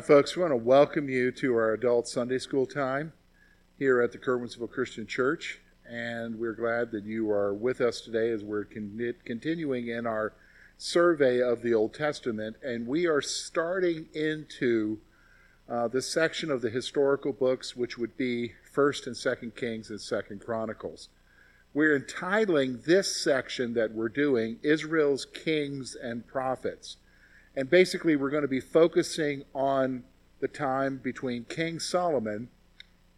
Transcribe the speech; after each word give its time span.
Hi, 0.00 0.06
folks. 0.06 0.34
We 0.34 0.40
want 0.40 0.52
to 0.52 0.56
welcome 0.56 1.10
you 1.10 1.30
to 1.32 1.54
our 1.56 1.74
adult 1.74 2.08
Sunday 2.08 2.38
school 2.38 2.64
time 2.64 3.12
here 3.78 4.00
at 4.00 4.12
the 4.12 4.18
Curwensville 4.18 4.70
Christian 4.70 5.06
Church. 5.06 5.60
And 5.86 6.38
we're 6.38 6.54
glad 6.54 6.90
that 6.92 7.04
you 7.04 7.30
are 7.30 7.52
with 7.52 7.82
us 7.82 8.00
today 8.00 8.30
as 8.30 8.42
we're 8.42 8.64
con- 8.64 9.14
continuing 9.26 9.88
in 9.88 10.06
our 10.06 10.32
survey 10.78 11.42
of 11.42 11.60
the 11.60 11.74
Old 11.74 11.92
Testament. 11.92 12.56
And 12.62 12.86
we 12.86 13.06
are 13.06 13.20
starting 13.20 14.08
into 14.14 15.00
uh, 15.68 15.88
the 15.88 16.00
section 16.00 16.50
of 16.50 16.62
the 16.62 16.70
historical 16.70 17.34
books, 17.34 17.76
which 17.76 17.98
would 17.98 18.16
be 18.16 18.54
1st 18.74 19.06
and 19.06 19.16
2nd 19.16 19.54
Kings 19.54 19.90
and 19.90 19.98
2nd 19.98 20.42
Chronicles. 20.42 21.10
We're 21.74 21.94
entitling 21.94 22.80
this 22.86 23.22
section 23.22 23.74
that 23.74 23.92
we're 23.92 24.08
doing 24.08 24.60
Israel's 24.62 25.26
Kings 25.26 25.94
and 25.94 26.26
Prophets. 26.26 26.96
And 27.56 27.68
basically, 27.68 28.16
we're 28.16 28.30
going 28.30 28.42
to 28.42 28.48
be 28.48 28.60
focusing 28.60 29.44
on 29.54 30.04
the 30.40 30.48
time 30.48 30.98
between 30.98 31.44
King 31.44 31.78
Solomon 31.78 32.48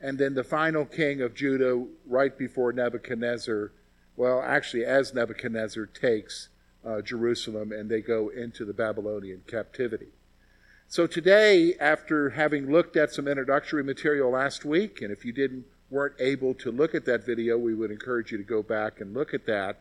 and 0.00 0.18
then 0.18 0.34
the 0.34 0.44
final 0.44 0.84
king 0.84 1.20
of 1.20 1.34
Judah 1.34 1.86
right 2.06 2.36
before 2.36 2.72
Nebuchadnezzar. 2.72 3.72
Well, 4.16 4.42
actually, 4.42 4.84
as 4.84 5.14
Nebuchadnezzar 5.14 5.86
takes 5.86 6.48
uh, 6.84 7.00
Jerusalem 7.00 7.70
and 7.72 7.88
they 7.88 8.00
go 8.00 8.28
into 8.28 8.64
the 8.64 8.72
Babylonian 8.72 9.42
captivity. 9.46 10.08
So 10.88 11.06
today, 11.06 11.74
after 11.80 12.30
having 12.30 12.70
looked 12.70 12.96
at 12.96 13.12
some 13.12 13.28
introductory 13.28 13.84
material 13.84 14.30
last 14.30 14.64
week, 14.64 15.00
and 15.00 15.10
if 15.12 15.24
you 15.24 15.32
didn't 15.32 15.64
weren't 15.88 16.14
able 16.18 16.54
to 16.54 16.72
look 16.72 16.94
at 16.94 17.04
that 17.04 17.24
video, 17.24 17.56
we 17.58 17.74
would 17.74 17.90
encourage 17.90 18.32
you 18.32 18.38
to 18.38 18.44
go 18.44 18.62
back 18.62 19.00
and 19.00 19.14
look 19.14 19.34
at 19.34 19.46
that. 19.46 19.78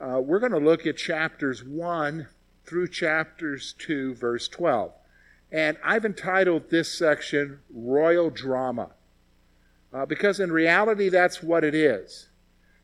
Uh, 0.00 0.20
we're 0.20 0.40
going 0.40 0.52
to 0.52 0.58
look 0.58 0.84
at 0.84 0.96
chapters 0.96 1.64
1 1.64 2.26
through 2.64 2.88
chapters 2.88 3.74
2, 3.78 4.14
verse 4.14 4.48
12. 4.48 4.92
And 5.50 5.76
I've 5.84 6.04
entitled 6.04 6.70
this 6.70 6.96
section 6.96 7.60
Royal 7.72 8.30
Drama, 8.30 8.90
uh, 9.92 10.06
because 10.06 10.40
in 10.40 10.50
reality, 10.50 11.08
that's 11.08 11.42
what 11.42 11.64
it 11.64 11.74
is. 11.74 12.28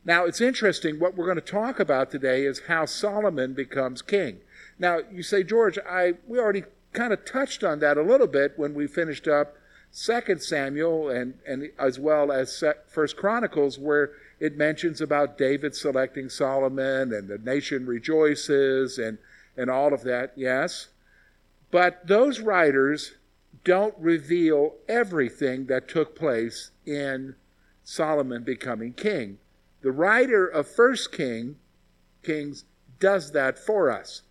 Now, 0.04 0.24
it's 0.24 0.40
interesting, 0.40 0.98
what 0.98 1.16
we're 1.16 1.26
going 1.26 1.36
to 1.36 1.42
talk 1.42 1.80
about 1.80 2.10
today 2.10 2.44
is 2.44 2.62
how 2.68 2.86
Solomon 2.86 3.54
becomes 3.54 4.02
king. 4.02 4.38
Now, 4.78 5.00
you 5.10 5.22
say, 5.22 5.42
George, 5.42 5.78
I, 5.88 6.14
we 6.26 6.38
already 6.38 6.64
kind 6.92 7.12
of 7.12 7.24
touched 7.24 7.64
on 7.64 7.80
that 7.80 7.96
a 7.96 8.02
little 8.02 8.26
bit 8.26 8.54
when 8.56 8.74
we 8.74 8.86
finished 8.86 9.26
up 9.28 9.56
Second 9.90 10.42
Samuel 10.42 11.08
and, 11.08 11.34
and 11.46 11.70
as 11.78 11.98
well 11.98 12.30
as 12.30 12.62
First 12.86 13.16
Chronicles, 13.16 13.78
where 13.78 14.12
it 14.40 14.56
mentions 14.56 15.00
about 15.00 15.38
David 15.38 15.74
selecting 15.74 16.28
Solomon 16.28 17.12
and 17.12 17.28
the 17.28 17.38
nation 17.38 17.86
rejoices 17.86 18.98
and 18.98 19.18
and 19.58 19.68
all 19.68 19.92
of 19.92 20.04
that, 20.04 20.32
yes. 20.36 20.88
But 21.70 22.06
those 22.06 22.40
writers 22.40 23.16
don't 23.64 23.94
reveal 23.98 24.76
everything 24.88 25.66
that 25.66 25.88
took 25.88 26.16
place 26.16 26.70
in 26.86 27.34
Solomon 27.82 28.44
becoming 28.44 28.92
king. 28.94 29.38
The 29.82 29.92
writer 29.92 30.46
of 30.46 30.68
First 30.68 31.12
King, 31.12 31.56
Kings 32.22 32.64
does 32.98 33.32
that 33.32 33.58
for 33.58 33.90
us. 33.90 34.22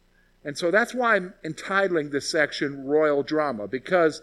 And 0.44 0.58
so 0.58 0.72
that's 0.72 0.94
why 0.94 1.16
I'm 1.16 1.34
entitling 1.44 2.10
this 2.10 2.30
section 2.30 2.86
Royal 2.86 3.22
Drama, 3.22 3.68
because 3.68 4.22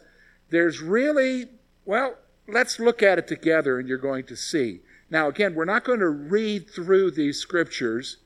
there's 0.50 0.80
really, 0.80 1.46
well, 1.84 2.16
let's 2.48 2.78
look 2.78 3.02
at 3.02 3.18
it 3.18 3.26
together 3.26 3.78
and 3.78 3.88
you're 3.88 3.98
going 3.98 4.24
to 4.24 4.36
see. 4.36 4.80
Now, 5.10 5.28
again, 5.28 5.54
we're 5.54 5.64
not 5.64 5.84
going 5.84 6.00
to 6.00 6.08
read 6.08 6.70
through 6.70 7.10
these 7.10 7.38
scriptures 7.38 8.18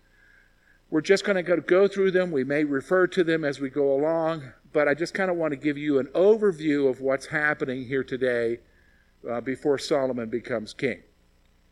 we're 0.91 1.01
just 1.01 1.25
going 1.25 1.43
to 1.45 1.61
go 1.61 1.87
through 1.87 2.13
them. 2.13 2.31
We 2.31 2.45
may 2.45 2.65
refer 2.65 3.07
to 3.09 3.25
them 3.25 3.45
as 3.45 3.61
we 3.61 3.69
go 3.69 3.93
along, 3.93 4.53
but 4.73 4.89
I 4.89 4.95
just 4.95 5.15
kind 5.15 5.31
of 5.31 5.37
want 5.37 5.53
to 5.53 5.57
give 5.57 5.77
you 5.77 5.99
an 5.99 6.07
overview 6.15 6.89
of 6.89 7.01
what's 7.01 7.27
happening 7.27 7.87
here 7.87 8.05
today 8.05 8.61
uh, 9.29 9.41
before 9.41 9.79
Solomon 9.79 10.29
becomes 10.29 10.73
king. 10.73 11.03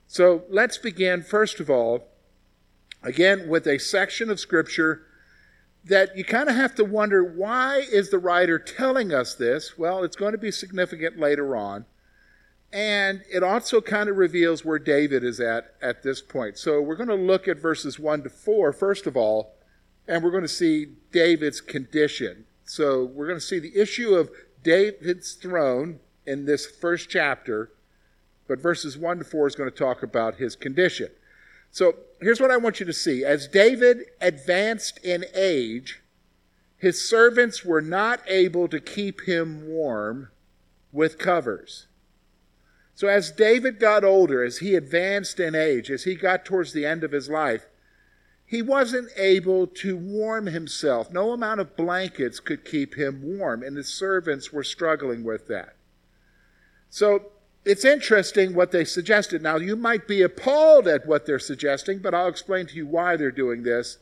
So 0.07 0.45
let's 0.51 0.79
begin, 0.79 1.23
first 1.23 1.61
of 1.61 1.71
all, 1.71 2.09
again, 3.03 3.49
with 3.49 3.67
a 3.67 3.79
section 3.79 4.31
of 4.31 4.39
Scripture 4.39 5.03
that 5.85 6.17
you 6.17 6.25
kind 6.25 6.49
of 6.49 6.57
have 6.57 6.75
to 6.75 6.85
wonder 6.85 7.23
why 7.23 7.85
is 7.91 8.11
the 8.11 8.19
writer 8.19 8.59
telling 8.59 9.13
us 9.13 9.35
this? 9.35 9.79
Well, 9.79 10.05
it's 10.05 10.17
going 10.17 10.33
to 10.33 10.39
be 10.39 10.51
significant 10.51 11.19
later 11.19 11.57
on. 11.57 11.87
And 12.73 13.23
it 13.33 13.43
also 13.43 13.81
kind 13.81 14.09
of 14.09 14.17
reveals 14.17 14.65
where 14.65 14.79
David 14.79 15.25
is 15.25 15.41
at 15.41 15.75
at 15.81 16.03
this 16.03 16.21
point. 16.21 16.59
So 16.59 16.81
we're 16.81 16.97
going 16.97 17.09
to 17.09 17.15
look 17.15 17.49
at 17.49 17.59
verses 17.59 17.99
1 17.99 18.25
to 18.25 18.31
4, 18.31 18.73
first 18.73 19.07
of 19.07 19.17
all, 19.17 19.55
and 20.09 20.23
we're 20.23 20.31
going 20.31 20.43
to 20.43 20.49
see 20.49 20.87
David's 21.13 21.61
condition. 21.61 22.45
So 22.65 23.05
we're 23.05 23.27
going 23.27 23.39
to 23.39 23.45
see 23.45 23.59
the 23.59 23.77
issue 23.79 24.15
of 24.15 24.31
David's 24.63 25.35
throne 25.35 26.01
in 26.27 26.45
this 26.45 26.67
first 26.67 27.09
chapter, 27.09 27.71
but 28.49 28.61
verses 28.61 28.99
1 28.99 29.19
to 29.19 29.25
4 29.25 29.47
is 29.47 29.55
going 29.55 29.71
to 29.71 29.77
talk 29.77 30.03
about 30.03 30.37
his 30.37 30.57
condition. 30.57 31.09
So 31.71 31.95
here's 32.21 32.41
what 32.41 32.51
I 32.51 32.57
want 32.57 32.81
you 32.81 32.87
to 32.87 32.93
see. 32.93 33.25
As 33.25 33.47
David 33.47 34.07
advanced 34.21 34.99
in 35.05 35.25
age, 35.35 36.03
his 36.79 37.09
servants 37.09 37.65
were 37.65 37.81
not 37.81 38.21
able 38.27 38.69
to 38.69 38.81
keep 38.81 39.23
him 39.23 39.67
warm 39.67 40.31
with 40.93 41.19
covers. 41.19 41.86
So 42.97 43.09
as 43.09 43.31
David 43.31 43.79
got 43.79 44.05
older, 44.05 44.43
as 44.43 44.59
he 44.59 44.75
advanced 44.75 45.39
in 45.39 45.55
age, 45.55 45.91
as 45.91 46.05
he 46.05 46.15
got 46.15 46.47
towards 46.47 46.73
the 46.73 46.87
end 46.87 47.05
of 47.05 47.13
his 47.13 47.29
life, 47.29 47.67
he 48.47 48.63
wasn't 48.63 49.11
able 49.19 49.67
to 49.67 49.99
warm 49.99 50.47
himself. 50.47 51.13
No 51.13 51.33
amount 51.33 51.61
of 51.61 51.77
blankets 51.77 52.41
could 52.41 52.65
keep 52.65 52.95
him 52.95 53.21
warm, 53.23 53.63
and 53.63 53.77
his 53.77 53.89
servants 53.89 54.51
were 54.51 54.65
struggling 54.65 55.25
with 55.25 55.47
that. 55.49 55.77
So 56.89 57.33
it's 57.67 57.85
interesting 57.85 58.55
what 58.55 58.71
they 58.71 58.87
suggested. 58.87 59.43
Now, 59.43 59.57
you 59.57 59.77
might 59.77 60.09
be 60.09 60.23
appalled 60.23 60.89
at 60.89 61.05
what 61.07 61.27
they're 61.27 61.39
suggesting, 61.39 61.99
but 61.99 62.15
I'll 62.15 62.29
explain 62.29 62.67
to 62.69 62.77
you 62.77 62.87
why 62.87 63.19
they're 63.19 63.31
doing 63.31 63.63
this, 63.63 63.99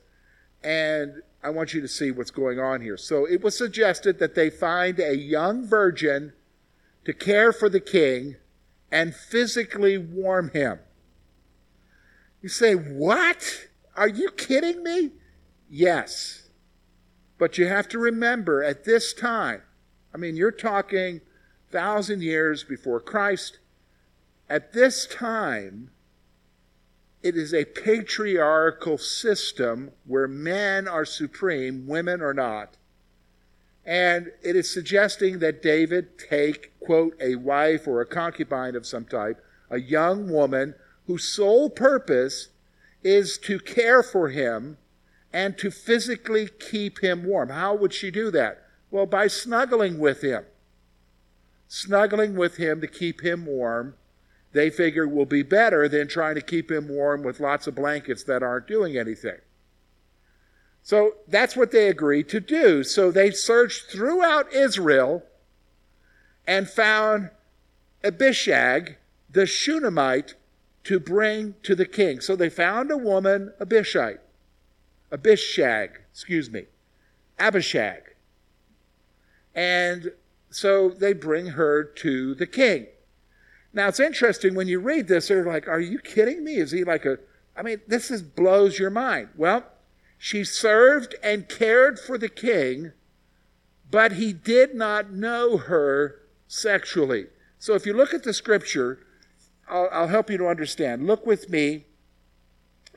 and 0.63 1.21
I 1.43 1.51
want 1.51 1.75
you 1.75 1.81
to 1.81 1.89
see 1.89 2.13
what's 2.13 2.31
going 2.31 2.61
on 2.61 2.81
here. 2.81 2.97
So 2.97 3.25
it 3.25 3.43
was 3.43 3.59
suggested 3.59 4.21
that 4.21 4.37
they 4.37 4.51
find 4.51 5.01
a 5.01 5.17
young 5.17 5.67
virgin 5.67 6.33
to 7.07 7.13
care 7.13 7.53
for 7.53 7.69
the 7.69 7.81
king 7.81 8.37
and 8.95 9.13
physically 9.13 9.99
warm 9.99 10.51
him. 10.51 10.79
You 12.41 12.49
say, 12.49 12.75
What? 12.75 13.67
Are 13.97 14.09
you 14.09 14.31
kidding 14.31 14.85
me? 14.85 15.11
Yes. 15.69 16.49
But 17.37 17.59
you 17.59 17.67
have 17.67 17.89
to 17.89 17.99
remember 17.99 18.63
at 18.63 18.85
this 18.85 19.13
time, 19.13 19.63
I 20.15 20.19
mean, 20.19 20.37
you're 20.37 20.53
talking 20.53 21.21
thousand 21.73 22.23
years 22.23 22.63
before 22.63 23.01
Christ. 23.01 23.59
At 24.49 24.73
this 24.73 25.07
time, 25.07 25.91
it 27.21 27.37
is 27.37 27.53
a 27.53 27.65
patriarchal 27.65 28.99
system 28.99 29.91
where 30.07 30.29
men 30.29 30.87
are 30.87 31.05
supreme, 31.05 31.89
women 31.89 32.21
are 32.21 32.35
not. 32.35 32.77
And 33.87 34.33
it 34.43 34.57
is 34.57 34.73
suggesting 34.73 35.41
that 35.41 35.63
David 35.63 36.19
take, 36.19 36.79
quote, 36.81 37.17
a 37.21 37.37
wife 37.37 37.87
or 37.87 38.01
a 38.01 38.07
concubine 38.07 38.77
of 38.77 38.87
some 38.87 39.05
type, 39.05 39.45
a 39.71 39.79
young 39.79 40.31
woman 40.31 40.75
whose 41.07 41.25
sole 41.25 41.69
purpose 41.69 42.49
is 43.03 43.37
to 43.39 43.59
care 43.59 44.03
for 44.03 44.31
him 44.31 44.79
and 45.33 45.59
to 45.59 45.71
physically 45.71 46.49
keep 46.49 47.01
him 47.01 47.25
warm. 47.25 47.51
How 47.51 47.75
would 47.75 47.93
she 47.93 48.11
do 48.11 48.31
that? 48.31 48.63
Well, 48.91 49.07
by 49.07 49.27
snuggling 49.27 49.99
with 49.99 50.23
him. 50.23 50.45
Snuggling 51.67 52.37
with 52.37 52.57
him 52.57 52.81
to 52.81 52.87
keep 52.87 53.23
him 53.23 53.45
warm, 53.45 53.97
they 54.53 54.71
figure 54.71 55.09
will 55.09 55.27
be 55.27 55.43
better 55.43 55.89
than 55.89 56.07
trying 56.07 56.37
to 56.37 56.41
keep 56.41 56.71
him 56.71 56.89
warm 56.89 57.23
with 57.23 57.41
lots 57.41 57.67
of 57.67 57.75
blankets 57.75 58.23
that 58.25 58.43
aren't 58.43 58.69
doing 58.69 58.97
anything. 58.97 59.39
So 60.85 61.15
that's 61.27 61.57
what 61.57 61.73
they 61.73 61.89
agreed 61.89 62.29
to 62.29 62.41
do. 62.41 62.85
So 62.85 63.11
they 63.11 63.31
searched 63.31 63.91
throughout 63.91 64.53
Israel 64.53 65.23
and 66.47 66.69
found 66.69 67.31
Abishag, 68.05 68.99
the 69.31 69.47
Shunammite, 69.47 70.35
to 70.85 71.01
bring 71.01 71.55
to 71.63 71.75
the 71.75 71.87
king. 71.87 72.21
So 72.21 72.37
they 72.37 72.51
found 72.51 72.91
a 72.91 72.99
woman, 72.99 73.55
Abishag, 73.59 74.19
Abishag, 75.11 76.03
excuse 76.13 76.51
me, 76.51 76.67
Abishag. 77.39 78.03
And 79.55 80.13
so 80.51 80.91
they 80.91 81.15
bring 81.15 81.47
her 81.47 81.83
to 81.83 82.35
the 82.35 82.47
king. 82.47 82.89
Now 83.73 83.89
it's 83.89 84.01
interesting 84.01 84.55
when 84.55 84.69
you 84.69 84.81
read 84.81 85.09
this, 85.09 85.29
they're 85.29 85.47
like, 85.47 85.67
Are 85.67 85.81
you 85.81 85.99
kidding 85.99 86.45
me? 86.45 86.57
Is 86.57 86.73
he 86.73 86.85
like 86.85 87.07
a 87.07 87.19
I 87.57 87.63
mean, 87.63 87.81
this 87.87 88.11
is 88.11 88.21
blows 88.21 88.79
your 88.79 88.91
mind. 88.91 89.31
Well, 89.37 89.65
she 90.25 90.43
served 90.43 91.15
and 91.23 91.51
cared 91.51 91.99
for 91.99 92.17
the 92.17 92.31
king, 92.31 92.93
but 93.91 94.13
he 94.13 94.33
did 94.33 94.75
not 94.75 95.13
know 95.13 95.59
her 95.59 96.19
sexually. 96.49 97.27
So 97.59 97.75
if 97.75 97.85
you 97.85 97.93
look 97.93 98.15
at 98.15 98.23
the 98.23 98.33
scripture, 98.33 99.01
I'll, 99.69 99.87
I'll 99.93 100.09
help 100.09 100.31
you 100.31 100.39
to 100.39 100.47
understand. 100.47 101.07
Look 101.07 101.27
with 101.27 101.51
me 101.51 101.85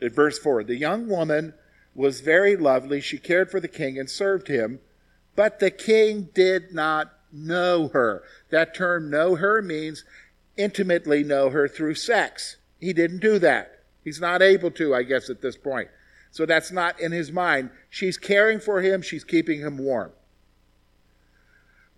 at 0.02 0.14
verse 0.14 0.40
4. 0.40 0.64
The 0.64 0.78
young 0.78 1.10
woman 1.10 1.54
was 1.94 2.22
very 2.22 2.56
lovely. 2.56 3.02
She 3.02 3.18
cared 3.18 3.52
for 3.52 3.60
the 3.60 3.68
king 3.68 4.00
and 4.00 4.10
served 4.10 4.48
him, 4.48 4.80
but 5.36 5.60
the 5.60 5.70
king 5.70 6.30
did 6.34 6.74
not 6.74 7.12
know 7.34 7.90
her. 7.90 8.24
That 8.52 8.74
term 8.74 9.10
know 9.10 9.36
her 9.36 9.62
means 9.62 10.06
intimately 10.56 11.26
know 11.26 11.50
her 11.50 11.68
through 11.68 11.96
sex. 11.96 12.56
He 12.80 12.94
didn't 12.94 13.20
do 13.20 13.38
that. 13.40 13.84
He's 14.02 14.22
not 14.22 14.42
able 14.42 14.72
to, 14.72 14.96
I 14.96 15.04
guess, 15.04 15.30
at 15.30 15.42
this 15.42 15.58
point. 15.58 15.90
So 16.38 16.46
that's 16.46 16.72
not 16.72 17.00
in 17.00 17.12
his 17.12 17.32
mind. 17.32 17.72
She's 17.90 18.16
caring 18.16 18.60
for 18.60 18.84
him, 18.84 19.02
she's 19.02 19.24
keeping 19.24 19.62
him 19.62 19.80
warm. 19.80 20.12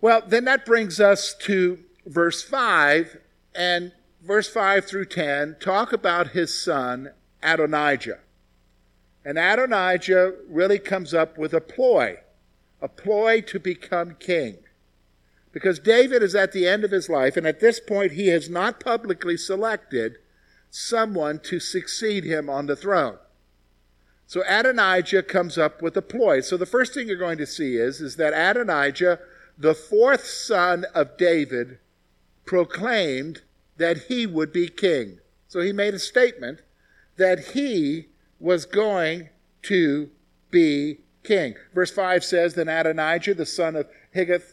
Well, 0.00 0.22
then 0.26 0.46
that 0.46 0.64
brings 0.64 0.98
us 0.98 1.34
to 1.40 1.80
verse 2.06 2.42
5, 2.42 3.18
and 3.54 3.92
verse 4.22 4.48
5 4.48 4.86
through 4.86 5.04
10 5.04 5.56
talk 5.60 5.92
about 5.92 6.28
his 6.28 6.58
son, 6.58 7.10
Adonijah. 7.42 8.20
And 9.26 9.38
Adonijah 9.38 10.36
really 10.48 10.78
comes 10.78 11.12
up 11.12 11.36
with 11.36 11.52
a 11.52 11.60
ploy, 11.60 12.16
a 12.80 12.88
ploy 12.88 13.42
to 13.42 13.60
become 13.60 14.16
king. 14.18 14.56
Because 15.52 15.78
David 15.78 16.22
is 16.22 16.34
at 16.34 16.52
the 16.52 16.66
end 16.66 16.82
of 16.82 16.92
his 16.92 17.10
life, 17.10 17.36
and 17.36 17.46
at 17.46 17.60
this 17.60 17.78
point 17.78 18.12
he 18.12 18.28
has 18.28 18.48
not 18.48 18.80
publicly 18.80 19.36
selected 19.36 20.16
someone 20.70 21.40
to 21.40 21.60
succeed 21.60 22.24
him 22.24 22.48
on 22.48 22.64
the 22.64 22.74
throne. 22.74 23.18
So 24.30 24.44
Adonijah 24.46 25.24
comes 25.24 25.58
up 25.58 25.82
with 25.82 25.96
a 25.96 26.02
ploy. 26.02 26.40
So 26.40 26.56
the 26.56 26.64
first 26.64 26.94
thing 26.94 27.08
you're 27.08 27.16
going 27.16 27.38
to 27.38 27.48
see 27.48 27.74
is, 27.74 28.00
is 28.00 28.14
that 28.14 28.32
Adonijah, 28.32 29.18
the 29.58 29.74
fourth 29.74 30.24
son 30.24 30.86
of 30.94 31.16
David, 31.16 31.80
proclaimed 32.46 33.42
that 33.78 34.04
he 34.04 34.28
would 34.28 34.52
be 34.52 34.68
king. 34.68 35.18
So 35.48 35.62
he 35.62 35.72
made 35.72 35.94
a 35.94 35.98
statement 35.98 36.60
that 37.16 37.54
he 37.54 38.06
was 38.38 38.66
going 38.66 39.30
to 39.62 40.10
be 40.52 40.98
king. 41.24 41.56
Verse 41.74 41.90
5 41.90 42.22
says, 42.22 42.54
Then 42.54 42.68
Adonijah, 42.68 43.34
the 43.34 43.44
son 43.44 43.74
of 43.74 43.88
Higgith, 44.14 44.52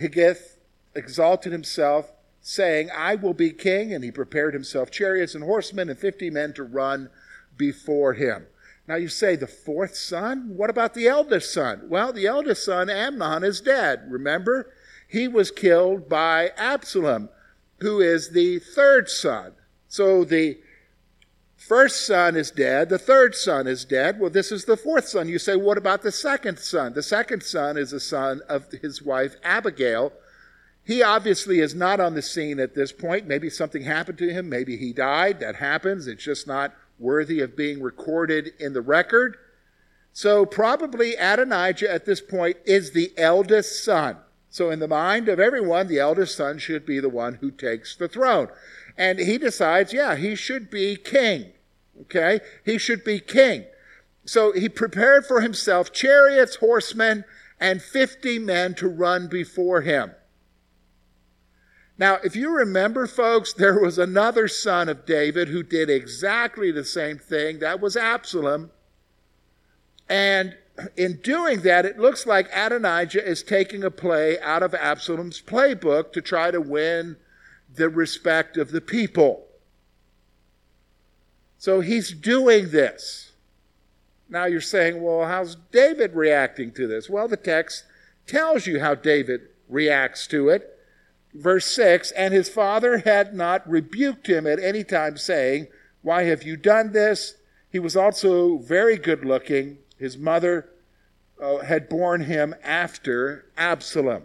Higgith 0.00 0.56
exalted 0.94 1.52
himself, 1.52 2.10
saying, 2.40 2.88
I 2.96 3.16
will 3.16 3.34
be 3.34 3.50
king. 3.50 3.92
And 3.92 4.02
he 4.02 4.10
prepared 4.10 4.54
himself 4.54 4.90
chariots 4.90 5.34
and 5.34 5.44
horsemen 5.44 5.90
and 5.90 5.98
fifty 5.98 6.30
men 6.30 6.54
to 6.54 6.62
run 6.62 7.10
before 7.56 8.14
him. 8.14 8.46
Now 8.86 8.96
you 8.96 9.08
say, 9.08 9.36
the 9.36 9.46
fourth 9.46 9.94
son? 9.94 10.56
What 10.56 10.70
about 10.70 10.94
the 10.94 11.06
eldest 11.06 11.54
son? 11.54 11.82
Well, 11.88 12.12
the 12.12 12.26
eldest 12.26 12.64
son, 12.64 12.90
Amnon, 12.90 13.44
is 13.44 13.60
dead. 13.60 14.02
Remember? 14.08 14.72
He 15.06 15.28
was 15.28 15.50
killed 15.50 16.08
by 16.08 16.50
Absalom, 16.56 17.28
who 17.78 18.00
is 18.00 18.30
the 18.30 18.58
third 18.58 19.08
son. 19.08 19.52
So 19.88 20.24
the 20.24 20.58
first 21.56 22.06
son 22.06 22.36
is 22.36 22.50
dead, 22.50 22.88
the 22.88 22.98
third 22.98 23.34
son 23.34 23.66
is 23.66 23.84
dead. 23.84 24.18
Well, 24.18 24.30
this 24.30 24.50
is 24.50 24.64
the 24.64 24.76
fourth 24.76 25.06
son. 25.08 25.28
You 25.28 25.38
say, 25.38 25.56
what 25.56 25.78
about 25.78 26.02
the 26.02 26.12
second 26.12 26.58
son? 26.58 26.94
The 26.94 27.02
second 27.02 27.42
son 27.42 27.76
is 27.76 27.90
the 27.90 28.00
son 28.00 28.40
of 28.48 28.70
his 28.72 29.02
wife 29.02 29.36
Abigail. 29.44 30.12
He 30.82 31.02
obviously 31.02 31.60
is 31.60 31.74
not 31.74 32.00
on 32.00 32.14
the 32.14 32.22
scene 32.22 32.58
at 32.58 32.74
this 32.74 32.90
point. 32.90 33.26
Maybe 33.26 33.50
something 33.50 33.82
happened 33.82 34.18
to 34.18 34.32
him. 34.32 34.48
Maybe 34.48 34.76
he 34.76 34.92
died. 34.92 35.38
That 35.40 35.56
happens. 35.56 36.06
It's 36.06 36.24
just 36.24 36.46
not 36.46 36.72
worthy 37.00 37.40
of 37.40 37.56
being 37.56 37.82
recorded 37.82 38.52
in 38.60 38.72
the 38.72 38.82
record. 38.82 39.36
So, 40.12 40.44
probably 40.44 41.14
Adonijah 41.14 41.90
at 41.90 42.04
this 42.04 42.20
point 42.20 42.58
is 42.64 42.92
the 42.92 43.12
eldest 43.16 43.84
son. 43.84 44.18
So, 44.50 44.70
in 44.70 44.80
the 44.80 44.88
mind 44.88 45.28
of 45.28 45.40
everyone, 45.40 45.86
the 45.86 46.00
eldest 46.00 46.36
son 46.36 46.58
should 46.58 46.84
be 46.84 47.00
the 47.00 47.08
one 47.08 47.34
who 47.34 47.50
takes 47.50 47.96
the 47.96 48.08
throne. 48.08 48.48
And 48.96 49.18
he 49.18 49.38
decides, 49.38 49.92
yeah, 49.92 50.16
he 50.16 50.34
should 50.34 50.70
be 50.70 50.96
king. 50.96 51.52
Okay? 52.02 52.40
He 52.64 52.76
should 52.76 53.04
be 53.04 53.20
king. 53.20 53.64
So, 54.24 54.52
he 54.52 54.68
prepared 54.68 55.24
for 55.24 55.40
himself 55.40 55.92
chariots, 55.92 56.56
horsemen, 56.56 57.24
and 57.60 57.80
50 57.80 58.40
men 58.40 58.74
to 58.74 58.88
run 58.88 59.28
before 59.28 59.82
him. 59.82 60.12
Now, 62.00 62.14
if 62.24 62.34
you 62.34 62.48
remember, 62.48 63.06
folks, 63.06 63.52
there 63.52 63.78
was 63.78 63.98
another 63.98 64.48
son 64.48 64.88
of 64.88 65.04
David 65.04 65.48
who 65.48 65.62
did 65.62 65.90
exactly 65.90 66.72
the 66.72 66.82
same 66.82 67.18
thing. 67.18 67.58
That 67.58 67.78
was 67.78 67.94
Absalom. 67.94 68.70
And 70.08 70.56
in 70.96 71.20
doing 71.20 71.60
that, 71.60 71.84
it 71.84 71.98
looks 71.98 72.24
like 72.24 72.48
Adonijah 72.54 73.22
is 73.22 73.42
taking 73.42 73.84
a 73.84 73.90
play 73.90 74.40
out 74.40 74.62
of 74.62 74.74
Absalom's 74.74 75.42
playbook 75.42 76.14
to 76.14 76.22
try 76.22 76.50
to 76.50 76.58
win 76.58 77.16
the 77.74 77.90
respect 77.90 78.56
of 78.56 78.70
the 78.70 78.80
people. 78.80 79.46
So 81.58 81.82
he's 81.82 82.14
doing 82.14 82.70
this. 82.70 83.32
Now 84.26 84.46
you're 84.46 84.62
saying, 84.62 85.02
well, 85.02 85.26
how's 85.26 85.54
David 85.70 86.14
reacting 86.14 86.72
to 86.72 86.86
this? 86.86 87.10
Well, 87.10 87.28
the 87.28 87.36
text 87.36 87.84
tells 88.26 88.66
you 88.66 88.80
how 88.80 88.94
David 88.94 89.42
reacts 89.68 90.26
to 90.28 90.48
it 90.48 90.78
verse 91.34 91.66
6 91.66 92.10
And 92.12 92.34
his 92.34 92.48
father 92.48 92.98
had 92.98 93.34
not 93.34 93.68
rebuked 93.68 94.28
him 94.28 94.46
at 94.46 94.58
any 94.58 94.84
time, 94.84 95.16
saying, 95.16 95.68
Why 96.02 96.24
have 96.24 96.42
you 96.42 96.56
done 96.56 96.92
this? 96.92 97.34
He 97.70 97.78
was 97.78 97.96
also 97.96 98.58
very 98.58 98.96
good 98.96 99.24
looking. 99.24 99.78
His 99.96 100.18
mother 100.18 100.70
uh, 101.40 101.58
had 101.58 101.88
borne 101.88 102.22
him 102.22 102.54
after 102.62 103.46
Absalom. 103.56 104.24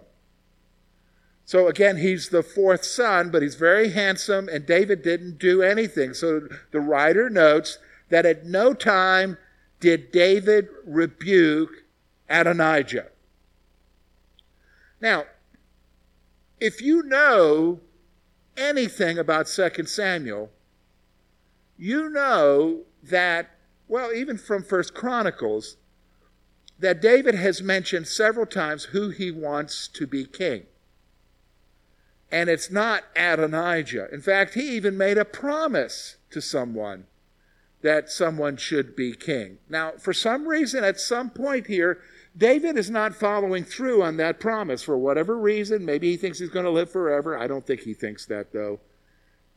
So 1.46 1.68
again, 1.68 1.98
he's 1.98 2.30
the 2.30 2.42
fourth 2.42 2.84
son, 2.84 3.30
but 3.30 3.44
he's 3.44 3.56
very 3.56 3.92
handsome, 3.92 4.50
and 4.50 4.66
David 4.66 5.04
didn't 5.04 5.38
do 5.38 5.62
anything. 5.62 6.16
So 6.16 6.48
the 6.72 6.80
writer 6.80 7.30
notes 7.30 7.78
that 8.10 8.26
at 8.26 8.46
no 8.46 8.74
time 8.74 9.38
did 9.80 10.12
David 10.12 10.68
rebuke 10.84 11.84
Adonijah. 12.28 13.08
Now, 15.00 15.26
if 16.66 16.82
you 16.82 17.04
know 17.04 17.80
anything 18.58 19.20
about 19.20 19.46
2 19.46 19.86
Samuel, 19.86 20.50
you 21.78 22.10
know 22.10 22.86
that, 23.04 23.52
well, 23.88 24.12
even 24.12 24.36
from 24.36 24.64
First 24.64 24.96
Chronicles, 24.96 25.78
that 26.80 27.04
David 27.04 27.36
has 27.36 27.62
mentioned 27.62 28.08
several 28.08 28.48
times 28.48 28.86
who 28.86 29.10
he 29.10 29.30
wants 29.30 29.88
to 29.90 30.08
be 30.08 30.26
king. 30.26 30.64
And 32.32 32.50
it's 32.50 32.72
not 32.72 33.04
Adonijah. 33.16 34.08
In 34.12 34.22
fact, 34.22 34.56
he 34.56 34.76
even 34.76 34.98
made 34.98 35.20
a 35.20 35.24
promise 35.24 36.18
to 36.32 36.42
someone 36.42 37.06
that 37.84 38.10
someone 38.10 38.58
should 38.58 38.96
be 38.96 39.14
king. 39.14 39.60
Now, 39.70 39.92
for 40.00 40.14
some 40.14 40.48
reason, 40.48 40.84
at 40.84 41.00
some 41.00 41.30
point 41.30 41.68
here, 41.68 42.02
David 42.38 42.78
is 42.78 42.90
not 42.90 43.16
following 43.16 43.64
through 43.64 44.04
on 44.04 44.18
that 44.18 44.40
promise 44.40 44.84
for 44.84 44.98
whatever 44.98 45.38
reason. 45.38 45.86
Maybe 45.86 46.12
he 46.12 46.18
thinks 46.18 46.40
he's 46.40 46.50
going 46.50 46.66
to 46.66 46.72
live 46.72 46.92
forever. 46.92 47.38
I 47.38 47.48
don't 47.48 47.66
think 47.66 47.82
he 47.82 47.94
thinks 47.94 48.26
that, 48.26 48.52
though. 48.52 48.82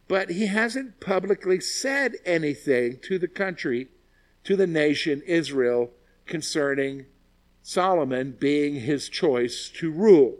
But 0.06 0.30
he 0.30 0.47
hasn't 0.47 1.00
publicly 1.00 1.61
said 1.61 2.14
anything 2.25 3.00
to 3.02 3.18
the 3.18 3.28
country, 3.28 3.88
to 4.44 4.54
the 4.54 4.66
nation 4.66 5.23
Israel, 5.26 5.90
concerning 6.26 7.06
Solomon 7.62 8.37
being 8.38 8.76
his 8.76 9.08
choice 9.08 9.70
to 9.76 9.90
rule. 9.90 10.37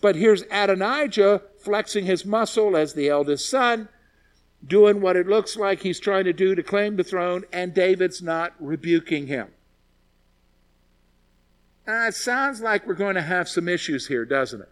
But 0.00 0.16
here's 0.16 0.44
Adonijah 0.50 1.42
flexing 1.58 2.06
his 2.06 2.24
muscle 2.24 2.76
as 2.76 2.94
the 2.94 3.08
eldest 3.08 3.48
son, 3.48 3.88
doing 4.64 5.00
what 5.00 5.16
it 5.16 5.26
looks 5.26 5.56
like 5.56 5.82
he's 5.82 5.98
trying 5.98 6.24
to 6.24 6.32
do 6.32 6.54
to 6.54 6.62
claim 6.62 6.96
the 6.96 7.04
throne, 7.04 7.44
and 7.52 7.74
David's 7.74 8.22
not 8.22 8.54
rebuking 8.60 9.26
him. 9.26 9.48
Uh, 11.90 12.06
it 12.06 12.14
sounds 12.14 12.60
like 12.60 12.86
we're 12.86 12.94
going 12.94 13.16
to 13.16 13.22
have 13.22 13.48
some 13.48 13.68
issues 13.68 14.06
here, 14.06 14.24
doesn't 14.24 14.60
it? 14.60 14.68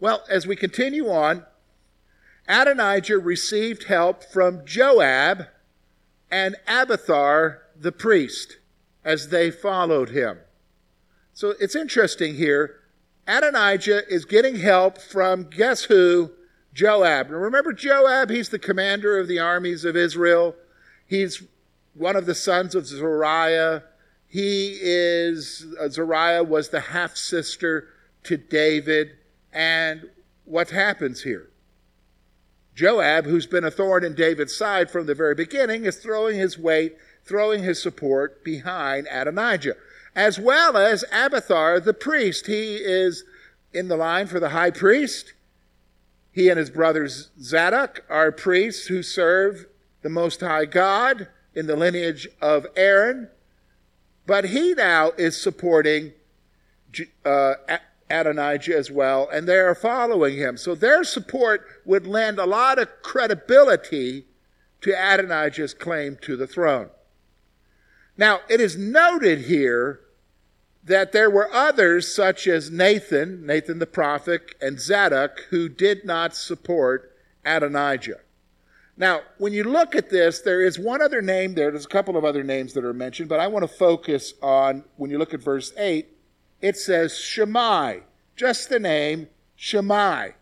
Well, 0.00 0.24
as 0.28 0.44
we 0.44 0.56
continue 0.56 1.08
on, 1.08 1.44
Adonijah 2.48 3.18
received 3.18 3.84
help 3.84 4.24
from 4.24 4.64
Joab 4.66 5.46
and 6.28 6.56
Abiathar 6.66 7.62
the 7.78 7.92
priest 7.92 8.58
as 9.04 9.28
they 9.28 9.52
followed 9.52 10.08
him. 10.08 10.38
So 11.34 11.54
it's 11.60 11.76
interesting 11.76 12.34
here. 12.34 12.80
Adonijah 13.28 14.12
is 14.12 14.24
getting 14.24 14.56
help 14.56 14.98
from 14.98 15.44
guess 15.44 15.84
who? 15.84 16.32
Joab. 16.74 17.30
Now 17.30 17.36
remember 17.36 17.72
Joab? 17.72 18.30
He's 18.30 18.48
the 18.48 18.58
commander 18.58 19.18
of 19.18 19.28
the 19.28 19.38
armies 19.38 19.84
of 19.84 19.94
Israel. 19.94 20.56
He's 21.06 21.44
one 21.94 22.16
of 22.16 22.26
the 22.26 22.34
sons 22.34 22.74
of 22.74 22.86
Zeruiah. 22.86 23.84
He 24.30 24.78
is, 24.80 25.66
uh, 25.78 25.88
Zeruiah 25.88 26.44
was 26.44 26.68
the 26.68 26.78
half 26.78 27.16
sister 27.16 27.88
to 28.22 28.36
David. 28.36 29.16
And 29.52 30.08
what 30.44 30.70
happens 30.70 31.22
here? 31.22 31.50
Joab, 32.76 33.24
who's 33.24 33.46
been 33.46 33.64
a 33.64 33.72
thorn 33.72 34.04
in 34.04 34.14
David's 34.14 34.54
side 34.54 34.88
from 34.88 35.06
the 35.06 35.16
very 35.16 35.34
beginning, 35.34 35.84
is 35.84 35.96
throwing 35.96 36.38
his 36.38 36.56
weight, 36.56 36.96
throwing 37.24 37.64
his 37.64 37.82
support 37.82 38.44
behind 38.44 39.08
Adonijah, 39.10 39.74
as 40.14 40.38
well 40.38 40.76
as 40.76 41.04
Abiathar 41.12 41.80
the 41.80 41.92
priest. 41.92 42.46
He 42.46 42.76
is 42.76 43.24
in 43.72 43.88
the 43.88 43.96
line 43.96 44.28
for 44.28 44.38
the 44.38 44.50
high 44.50 44.70
priest. 44.70 45.32
He 46.30 46.48
and 46.48 46.58
his 46.58 46.70
brothers 46.70 47.30
Zadok 47.42 48.04
are 48.08 48.30
priests 48.30 48.86
who 48.86 49.02
serve 49.02 49.66
the 50.02 50.08
Most 50.08 50.40
High 50.40 50.66
God 50.66 51.26
in 51.52 51.66
the 51.66 51.76
lineage 51.76 52.28
of 52.40 52.66
Aaron. 52.76 53.28
But 54.30 54.44
he 54.44 54.74
now 54.74 55.10
is 55.18 55.42
supporting 55.42 56.12
uh, 57.24 57.54
Adonijah 58.08 58.76
as 58.76 58.88
well, 58.88 59.28
and 59.28 59.48
they 59.48 59.56
are 59.56 59.74
following 59.74 60.36
him. 60.36 60.56
So 60.56 60.76
their 60.76 61.02
support 61.02 61.66
would 61.84 62.06
lend 62.06 62.38
a 62.38 62.46
lot 62.46 62.78
of 62.78 63.02
credibility 63.02 64.26
to 64.82 64.92
Adonijah's 64.92 65.74
claim 65.74 66.16
to 66.22 66.36
the 66.36 66.46
throne. 66.46 66.90
Now, 68.16 68.42
it 68.48 68.60
is 68.60 68.76
noted 68.76 69.46
here 69.46 69.98
that 70.84 71.10
there 71.10 71.28
were 71.28 71.52
others, 71.52 72.14
such 72.14 72.46
as 72.46 72.70
Nathan, 72.70 73.44
Nathan 73.44 73.80
the 73.80 73.84
prophet, 73.84 74.54
and 74.60 74.78
Zadok, 74.78 75.40
who 75.50 75.68
did 75.68 76.04
not 76.04 76.36
support 76.36 77.16
Adonijah. 77.44 78.20
Now, 79.00 79.22
when 79.38 79.54
you 79.54 79.64
look 79.64 79.94
at 79.94 80.10
this, 80.10 80.42
there 80.42 80.60
is 80.60 80.78
one 80.78 81.00
other 81.00 81.22
name 81.22 81.54
there. 81.54 81.70
There's 81.70 81.86
a 81.86 81.88
couple 81.88 82.18
of 82.18 82.24
other 82.26 82.44
names 82.44 82.74
that 82.74 82.84
are 82.84 82.92
mentioned, 82.92 83.30
but 83.30 83.40
I 83.40 83.46
want 83.46 83.62
to 83.62 83.74
focus 83.74 84.34
on, 84.42 84.84
when 84.98 85.10
you 85.10 85.16
look 85.16 85.32
at 85.32 85.40
verse 85.40 85.72
8, 85.78 86.06
it 86.60 86.76
says 86.76 87.18
Shimei, 87.18 88.02
just 88.36 88.68
the 88.68 88.78
name 88.78 89.28
Shimei. 89.56 90.34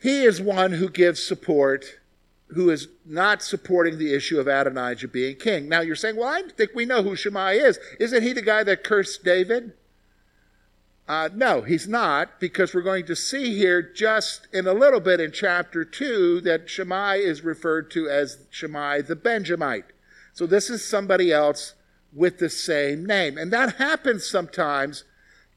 He 0.00 0.24
is 0.24 0.40
one 0.40 0.72
who 0.72 0.88
gives 0.88 1.22
support, 1.22 2.00
who 2.48 2.70
is 2.70 2.88
not 3.06 3.40
supporting 3.40 3.98
the 3.98 4.12
issue 4.12 4.40
of 4.40 4.48
Adonijah 4.48 5.06
being 5.06 5.36
king. 5.36 5.68
Now 5.68 5.80
you're 5.80 5.94
saying, 5.94 6.16
well, 6.16 6.26
I 6.26 6.42
think 6.48 6.72
we 6.74 6.86
know 6.86 7.04
who 7.04 7.14
Shimei 7.14 7.56
is. 7.56 7.78
Isn't 8.00 8.24
he 8.24 8.32
the 8.32 8.42
guy 8.42 8.64
that 8.64 8.82
cursed 8.82 9.22
David? 9.22 9.74
Uh, 11.08 11.28
no, 11.34 11.62
he's 11.62 11.88
not, 11.88 12.38
because 12.38 12.72
we're 12.72 12.80
going 12.80 13.04
to 13.06 13.16
see 13.16 13.56
here 13.56 13.82
just 13.82 14.46
in 14.52 14.66
a 14.66 14.72
little 14.72 15.00
bit 15.00 15.20
in 15.20 15.32
chapter 15.32 15.84
2 15.84 16.40
that 16.42 16.70
Shimei 16.70 17.18
is 17.18 17.42
referred 17.42 17.90
to 17.92 18.08
as 18.08 18.38
Shimei 18.50 19.02
the 19.02 19.16
Benjamite. 19.16 19.86
So 20.32 20.46
this 20.46 20.70
is 20.70 20.84
somebody 20.84 21.32
else 21.32 21.74
with 22.12 22.38
the 22.38 22.48
same 22.48 23.04
name. 23.04 23.36
And 23.36 23.52
that 23.52 23.76
happens 23.76 24.26
sometimes 24.26 25.04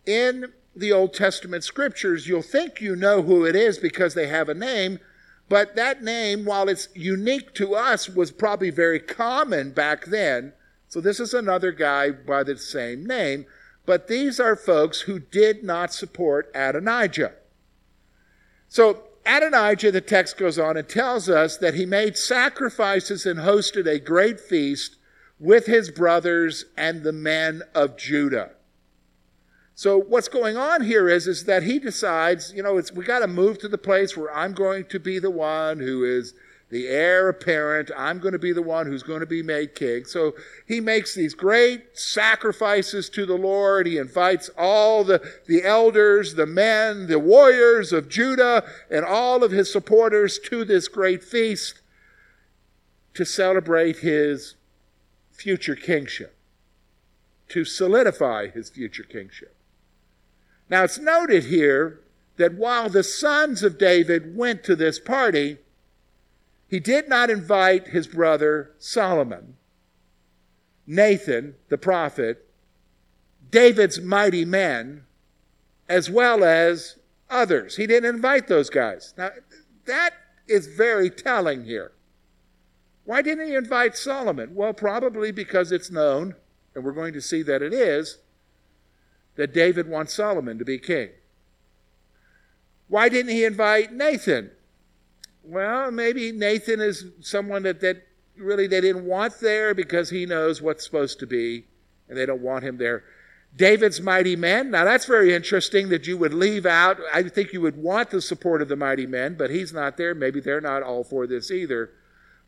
in 0.06 0.54
the 0.76 0.92
Old 0.92 1.14
Testament 1.14 1.64
scriptures. 1.64 2.28
You'll 2.28 2.42
think 2.42 2.82
you 2.82 2.96
know 2.96 3.22
who 3.22 3.46
it 3.46 3.56
is 3.56 3.78
because 3.78 4.14
they 4.14 4.28
have 4.28 4.50
a 4.50 4.54
name, 4.54 5.00
but 5.48 5.76
that 5.76 6.04
name, 6.04 6.44
while 6.44 6.68
it's 6.68 6.90
unique 6.96 7.54
to 7.56 7.76
us, 7.76 8.10
was 8.10 8.32
probably 8.32 8.72
very 8.72 9.00
common 9.00 9.72
back 9.72 10.06
then. 10.06 10.54
So 10.88 11.02
this 11.02 11.20
is 11.20 11.34
another 11.34 11.72
guy 11.72 12.12
by 12.12 12.44
the 12.44 12.58
same 12.58 13.06
name. 13.06 13.46
But 13.86 14.08
these 14.08 14.40
are 14.40 14.56
folks 14.56 15.02
who 15.02 15.20
did 15.20 15.64
not 15.64 15.94
support 15.94 16.52
Adonijah. 16.56 17.34
So 18.68 19.04
Adonijah, 19.26 19.92
the 19.92 20.02
text 20.02 20.38
goes 20.38 20.60
on 20.60 20.78
and 20.78 20.88
tells 20.88 21.30
us 21.30 21.58
that 21.58 21.74
he 21.74 21.86
made 21.86 22.18
sacrifices 22.18 23.26
and 23.26 23.40
hosted 23.40 23.88
a 23.88 24.00
great 24.00 24.40
feast 24.40 24.98
with 25.40 25.66
his 25.66 25.92
brothers 25.92 26.66
and 26.78 27.04
the 27.04 27.14
men 27.14 27.62
of 27.74 27.98
Judah. 27.98 28.52
So 29.74 30.00
what's 30.00 30.30
going 30.30 30.56
on 30.56 30.84
here 30.84 31.10
is, 31.10 31.28
is 31.28 31.44
that 31.46 31.64
he 31.64 31.80
decides, 31.80 32.54
you 32.54 32.64
know, 32.64 32.78
it's, 32.78 32.94
we 32.94 33.04
got 33.04 33.20
to 33.20 33.28
move 33.28 33.58
to 33.60 33.68
the 33.68 33.78
place 33.78 34.16
where 34.16 34.34
I'm 34.34 34.54
going 34.54 34.86
to 34.86 35.00
be 35.00 35.20
the 35.20 35.32
one 35.32 35.80
who 35.80 36.06
is 36.06 36.34
the 36.70 36.88
heir 36.88 37.30
apparent. 37.30 37.92
I'm 37.96 38.20
going 38.20 38.32
to 38.32 38.40
be 38.40 38.52
the 38.52 38.62
one 38.62 38.88
who's 38.88 39.04
going 39.04 39.20
to 39.20 39.26
be 39.26 39.44
made 39.44 39.76
king. 39.76 40.06
So 40.06 40.34
he 40.66 40.82
makes 40.82 41.14
these 41.14 41.34
great 41.34 41.98
sacrifices 41.98 43.10
to 43.12 43.26
the 43.26 43.38
Lord. 43.38 43.86
He 43.86 43.98
invites 43.98 44.50
all 44.58 45.04
the, 45.04 45.22
the 45.48 45.64
elders, 45.64 46.34
the 46.34 46.48
men, 46.48 47.08
the 47.08 47.20
warriors 47.20 47.94
of 47.94 48.10
Judah, 48.10 48.64
and 48.90 49.06
all 49.06 49.44
of 49.44 49.52
his 49.52 49.72
supporters 49.72 50.40
to 50.46 50.66
this 50.66 50.88
great 50.88 51.24
feast 51.24 51.82
to 53.14 53.26
celebrate 53.26 53.98
his 53.98 54.56
future 55.32 55.76
kingship, 55.76 56.36
to 57.50 57.64
solidify 57.64 58.48
his 58.48 58.70
future 58.70 59.04
kingship. 59.04 59.56
Now 60.70 60.84
it's 60.84 60.98
noted 60.98 61.46
here 61.46 62.02
that 62.38 62.56
while 62.56 62.90
the 62.90 63.04
sons 63.04 63.64
of 63.64 63.78
David 63.78 64.36
went 64.36 64.64
to 64.66 64.76
this 64.76 65.00
party, 65.00 65.60
he 66.76 66.82
did 66.82 67.08
not 67.08 67.30
invite 67.30 67.88
his 67.88 68.06
brother 68.06 68.74
Solomon, 68.80 69.56
Nathan 70.86 71.56
the 71.70 71.78
prophet, 71.78 72.50
David's 73.50 74.02
mighty 74.02 74.44
men, 74.44 75.06
as 75.88 76.10
well 76.10 76.44
as 76.44 76.98
others. 77.30 77.78
He 77.78 77.88
didn't 77.88 78.14
invite 78.14 78.50
those 78.50 78.70
guys. 78.70 79.14
Now, 79.18 79.30
that 79.86 80.16
is 80.50 80.68
very 80.68 81.10
telling 81.10 81.64
here. 81.64 81.94
Why 83.06 83.22
didn't 83.22 83.48
he 83.48 83.56
invite 83.56 83.96
Solomon? 83.96 84.54
Well, 84.54 84.74
probably 84.74 85.32
because 85.32 85.72
it's 85.72 85.90
known, 85.90 86.36
and 86.76 86.84
we're 86.84 86.92
going 86.92 87.14
to 87.14 87.22
see 87.22 87.42
that 87.44 87.62
it 87.62 87.74
is, 87.74 88.18
that 89.38 89.54
David 89.54 89.88
wants 89.88 90.14
Solomon 90.14 90.60
to 90.60 90.66
be 90.66 90.78
king. 90.78 91.12
Why 92.90 93.08
didn't 93.08 93.32
he 93.32 93.46
invite 93.46 93.94
Nathan? 93.94 94.52
Well, 95.48 95.92
maybe 95.92 96.32
Nathan 96.32 96.82
is 96.82 97.06
someone 97.22 97.64
that, 97.64 97.82
that 97.82 98.08
really 98.36 98.68
they 98.68 98.82
didn't 98.82 99.06
want 99.06 99.40
there 99.40 99.74
because 99.74 100.10
he 100.10 100.26
knows 100.26 100.62
what's 100.62 100.84
supposed 100.84 101.20
to 101.20 101.28
be, 101.28 101.66
and 102.10 102.18
they 102.18 102.26
don't 102.26 102.42
want 102.42 102.64
him 102.64 102.78
there. 102.78 103.04
David's 103.56 104.02
mighty 104.02 104.36
men. 104.36 104.72
Now 104.72 104.84
that's 104.84 105.06
very 105.06 105.34
interesting 105.34 105.90
that 105.90 106.08
you 106.08 106.18
would 106.18 106.34
leave 106.34 106.66
out. 106.66 106.98
I 107.14 107.24
think 107.24 107.54
you 107.54 107.62
would 107.62 107.78
want 107.78 108.10
the 108.10 108.22
support 108.22 108.62
of 108.62 108.68
the 108.68 108.76
mighty 108.76 109.06
men, 109.06 109.36
but 109.36 109.50
he's 109.50 109.72
not 109.72 109.98
there. 109.98 110.14
Maybe 110.14 110.40
they're 110.40 110.60
not 110.60 110.84
all 110.84 111.04
for 111.04 111.26
this 111.26 111.52
either. 111.52 111.92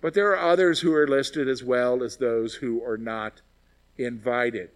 But 0.01 0.13
there 0.13 0.30
are 0.32 0.51
others 0.51 0.82
who 0.82 0.94
are 0.94 1.08
listed 1.08 1.48
as 1.48 1.63
well 1.63 2.04
as 2.04 2.18
those 2.18 2.56
who 2.56 2.84
are 2.84 2.98
not 2.98 3.42
invited. 3.98 4.72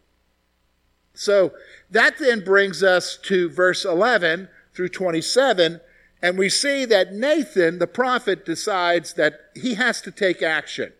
So 1.13 1.53
that 1.89 2.17
then 2.17 2.43
brings 2.43 2.81
us 2.81 3.17
to 3.23 3.49
verse 3.49 3.83
11 3.83 4.47
through 4.73 4.89
27, 4.89 5.81
and 6.21 6.37
we 6.37 6.49
see 6.49 6.85
that 6.85 7.13
Nathan, 7.13 7.79
the 7.79 7.87
prophet, 7.87 8.45
decides 8.45 9.13
that 9.13 9.39
he 9.55 9.73
has 9.75 10.01
to 10.01 10.11
take 10.11 10.41
action. 10.41 10.93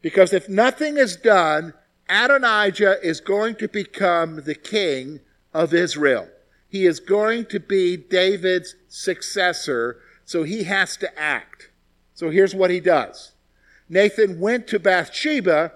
Because 0.00 0.32
if 0.32 0.48
nothing 0.48 0.96
is 0.96 1.16
done, 1.16 1.74
Adonijah 2.08 2.98
is 3.02 3.20
going 3.20 3.56
to 3.56 3.68
become 3.68 4.42
the 4.44 4.54
king 4.54 5.20
of 5.52 5.74
Israel. 5.74 6.28
He 6.68 6.86
is 6.86 7.00
going 7.00 7.46
to 7.46 7.58
be 7.58 7.96
David's 7.96 8.76
successor, 8.88 9.98
so 10.24 10.44
he 10.44 10.64
has 10.64 10.96
to 10.98 11.18
act. 11.18 11.70
So 12.14 12.30
here's 12.30 12.54
what 12.54 12.70
he 12.70 12.80
does 12.80 13.32
Nathan 13.88 14.38
went 14.38 14.68
to 14.68 14.78
Bathsheba 14.78 15.72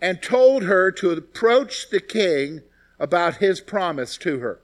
and 0.00 0.22
told 0.22 0.64
her 0.64 0.90
to 0.92 1.10
approach 1.10 1.90
the 1.90 2.00
king 2.00 2.62
about 3.00 3.36
his 3.36 3.60
promise 3.60 4.16
to 4.18 4.38
her. 4.40 4.60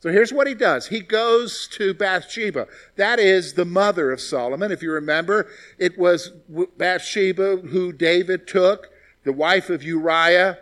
So 0.00 0.10
here's 0.10 0.32
what 0.32 0.46
he 0.46 0.54
does. 0.54 0.88
He 0.88 1.00
goes 1.00 1.68
to 1.72 1.92
Bathsheba. 1.92 2.66
That 2.96 3.18
is 3.18 3.52
the 3.52 3.66
mother 3.66 4.10
of 4.10 4.20
Solomon. 4.20 4.72
If 4.72 4.82
you 4.82 4.92
remember, 4.92 5.48
it 5.78 5.98
was 5.98 6.32
Bathsheba 6.78 7.58
who 7.58 7.92
David 7.92 8.46
took, 8.46 8.88
the 9.24 9.32
wife 9.32 9.68
of 9.68 9.82
Uriah, 9.82 10.58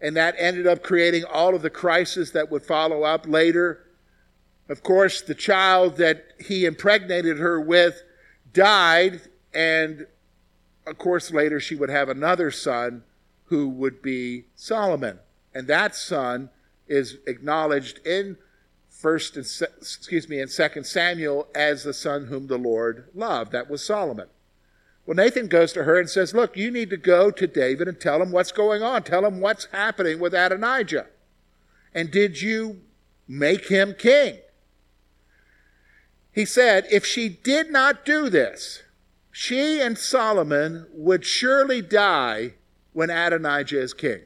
and 0.00 0.16
that 0.16 0.34
ended 0.38 0.66
up 0.66 0.82
creating 0.82 1.24
all 1.24 1.54
of 1.54 1.60
the 1.60 1.70
crisis 1.70 2.30
that 2.30 2.50
would 2.50 2.62
follow 2.62 3.02
up 3.02 3.26
later. 3.26 3.84
Of 4.70 4.82
course, 4.82 5.20
the 5.20 5.34
child 5.34 5.98
that 5.98 6.24
he 6.40 6.64
impregnated 6.64 7.38
her 7.38 7.60
with 7.60 8.02
died, 8.54 9.20
and 9.52 10.06
of 10.86 10.96
course, 10.96 11.30
later 11.30 11.60
she 11.60 11.74
would 11.74 11.90
have 11.90 12.08
another 12.08 12.50
son 12.50 13.04
who 13.46 13.68
would 13.68 14.00
be 14.00 14.46
Solomon. 14.56 15.18
And 15.54 15.66
that 15.68 15.94
son 15.94 16.48
is 16.86 17.18
acknowledged 17.26 17.98
in 18.06 18.38
first 18.98 19.36
and 19.36 19.46
excuse 19.78 20.28
me 20.28 20.40
in 20.40 20.48
second 20.48 20.84
samuel 20.84 21.46
as 21.54 21.84
the 21.84 21.94
son 21.94 22.26
whom 22.26 22.48
the 22.48 22.58
lord 22.58 23.08
loved. 23.14 23.52
That 23.52 23.70
was 23.70 23.84
solomon. 23.84 24.28
Well 25.06 25.16
nathan 25.16 25.46
goes 25.46 25.72
to 25.74 25.84
her 25.84 25.98
and 25.98 26.10
says 26.10 26.34
look 26.34 26.56
you 26.56 26.70
need 26.70 26.90
to 26.90 26.96
go 26.96 27.30
to 27.30 27.46
david 27.46 27.88
and 27.88 28.00
tell 28.00 28.20
him 28.20 28.32
what's 28.32 28.52
going 28.52 28.82
on. 28.82 29.04
Tell 29.04 29.24
him 29.24 29.40
what's 29.40 29.66
happening 29.66 30.18
with 30.18 30.34
adonijah. 30.34 31.06
And 31.94 32.10
did 32.10 32.42
you 32.42 32.80
make 33.26 33.68
him 33.68 33.94
king? 33.96 34.38
He 36.32 36.44
said, 36.44 36.86
If 36.90 37.04
she 37.04 37.28
did 37.28 37.70
not 37.70 38.04
do 38.04 38.28
this, 38.28 38.82
she 39.32 39.80
and 39.80 39.98
Solomon 39.98 40.86
would 40.92 41.24
surely 41.24 41.82
die 41.82 42.54
when 42.92 43.10
Adonijah 43.10 43.80
is 43.80 43.94
king. 43.94 44.20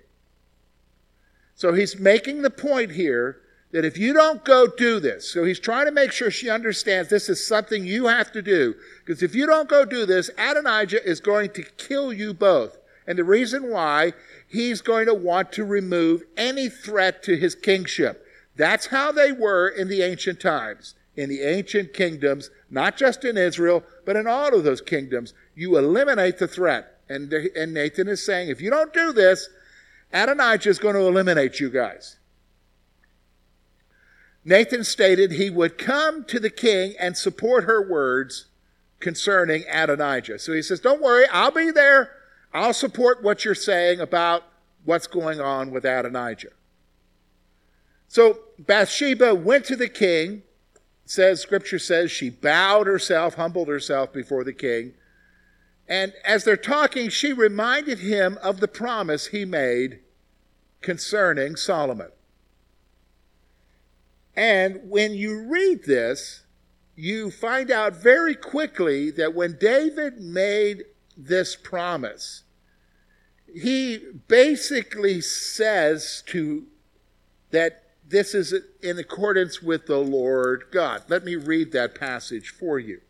So 1.55 1.73
he's 1.73 1.99
making 1.99 2.43
the 2.43 2.51
point 2.51 2.93
here 2.93 3.42
that 3.73 3.85
if 3.85 3.99
you 3.99 4.13
don't 4.13 4.45
go 4.45 4.67
do 4.67 5.01
this, 5.01 5.31
so 5.31 5.45
he's 5.45 5.59
trying 5.59 5.87
to 5.87 5.93
make 5.93 6.13
sure 6.13 6.31
she 6.31 6.51
understands 6.51 7.09
this 7.09 7.29
is 7.29 7.47
something 7.47 7.85
you 7.85 8.07
have 8.07 8.31
to 8.33 8.43
do. 8.43 8.75
Because 9.05 9.23
if 9.23 9.35
you 9.35 9.47
don't 9.47 9.69
go 9.69 9.85
do 9.85 10.07
this, 10.07 10.31
Adonijah 10.39 11.05
is 11.09 11.21
going 11.21 11.51
to 11.51 11.63
kill 11.63 12.13
you 12.13 12.35
both. 12.35 12.79
And 13.07 13.19
the 13.19 13.25
reason 13.25 13.71
why, 13.71 14.13
he's 14.47 14.81
going 14.81 15.07
to 15.07 15.15
want 15.15 15.53
to 15.53 15.65
remove 15.65 16.23
any 16.37 16.69
threat 16.69 17.23
to 17.25 17.37
his 17.37 17.55
kingship. 17.55 18.25
That's 18.57 18.87
how 18.87 19.11
they 19.11 19.33
were 19.33 19.69
in 19.69 19.89
the 19.89 20.03
ancient 20.03 20.41
times 20.41 20.95
in 21.17 21.29
the 21.29 21.43
ancient 21.43 21.93
kingdoms, 21.93 22.51
not 22.71 22.97
just 22.97 23.25
in 23.25 23.37
Israel, 23.37 23.85
but 24.05 24.17
in 24.17 24.27
all 24.27 24.55
of 24.55 24.65
those 24.65 24.81
kingdoms, 24.81 25.35
you 25.55 25.77
eliminate 25.77 26.39
the 26.39 26.49
threat. 26.49 26.99
And, 27.09 27.33
and 27.33 27.75
Nathan 27.75 28.09
is 28.09 28.25
saying, 28.25 28.49
if 28.49 28.61
you 28.61 28.71
don't 28.71 28.95
do 28.95 29.13
this, 29.13 29.49
Adonijah 30.13 30.71
is 30.71 30.79
going 30.79 30.95
to 30.95 31.03
eliminate 31.07 31.61
you 31.61 31.71
guys. 31.71 32.17
Nathan 34.45 34.85
stated 34.85 35.33
he 35.33 35.51
would 35.51 35.79
come 35.79 36.25
to 36.25 36.41
the 36.41 36.51
king 36.51 36.95
and 36.99 37.17
support 37.17 37.65
her 37.65 37.81
words 37.81 38.47
concerning 38.99 39.65
Adonijah. 39.71 40.39
So 40.39 40.53
he 40.53 40.63
says, 40.63 40.81
Don't 40.81 41.03
worry, 41.03 41.27
I'll 41.33 41.51
be 41.51 41.71
there. 41.71 42.11
I'll 42.53 42.75
support 42.75 43.23
what 43.23 43.45
you're 43.45 43.55
saying 43.55 44.01
about 44.01 44.45
what's 44.85 45.07
going 45.07 45.41
on 45.41 45.71
with 45.71 45.85
Adonijah. 45.85 46.51
So 48.09 48.41
Bathsheba 48.59 49.35
went 49.35 49.65
to 49.67 49.77
the 49.77 49.89
king. 49.89 50.43
Says 51.05 51.41
scripture 51.41 51.79
says 51.79 52.11
she 52.11 52.31
bowed 52.31 52.87
herself, 52.87 53.35
humbled 53.35 53.69
herself 53.69 54.13
before 54.13 54.45
the 54.45 54.53
king. 54.53 54.95
And 55.89 56.15
as 56.25 56.45
they're 56.45 56.57
talking, 56.57 57.11
she 57.11 57.33
reminded 57.33 57.99
him 57.99 58.39
of 58.43 58.61
the 58.61 58.69
promise 58.69 59.27
he 59.27 59.45
made 59.45 60.01
concerning 60.81 61.57
Solomon. 61.57 62.11
And 64.35 64.81
when 64.89 65.15
you 65.15 65.43
read 65.43 65.85
this, 65.85 66.45
you 66.97 67.31
find 67.31 67.71
out 67.71 67.95
very 67.95 68.35
quickly 68.35 69.11
that 69.13 69.35
when 69.35 69.57
David 69.59 70.21
made 70.21 70.85
this 71.17 71.57
promise, 71.57 72.43
he 73.55 73.99
basically 74.29 75.21
says 75.21 76.23
to 76.27 76.67
that 77.51 77.83
this 78.07 78.35
is 78.35 78.55
in 78.83 78.99
accordance 78.99 79.63
with 79.63 79.87
the 79.87 79.99
Lord 79.99 80.65
God. 80.71 81.05
Let 81.09 81.25
me 81.25 81.37
read 81.37 81.73
that 81.73 81.99
passage 81.99 82.51
for 82.51 82.79
you. 82.79 83.01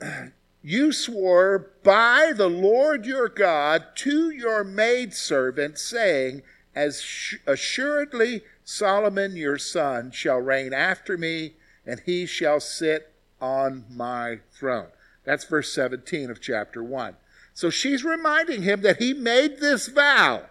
You 0.64 0.92
swore 0.92 1.72
by 1.82 2.32
the 2.36 2.48
Lord 2.48 3.04
your 3.04 3.28
God 3.28 3.82
to 3.96 4.30
your 4.30 4.62
maidservant, 4.62 5.76
saying, 5.76 6.42
As 6.72 7.04
assuredly 7.48 8.42
Solomon 8.72 9.36
your 9.36 9.58
son 9.58 10.10
shall 10.12 10.38
reign 10.38 10.72
after 10.72 11.18
me, 11.18 11.52
and 11.84 12.00
he 12.06 12.24
shall 12.24 12.58
sit 12.58 13.12
on 13.38 13.84
my 13.90 14.40
throne. 14.50 14.88
That's 15.24 15.44
verse 15.44 15.70
17 15.74 16.30
of 16.30 16.40
chapter 16.40 16.82
1. 16.82 17.16
So 17.52 17.68
she's 17.68 18.02
reminding 18.02 18.62
him 18.62 18.80
that 18.80 18.96
he 18.96 19.12
made 19.12 19.58
this 19.58 19.88
vow. 19.88 20.46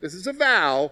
This 0.00 0.12
is 0.12 0.26
a 0.26 0.32
vow 0.32 0.90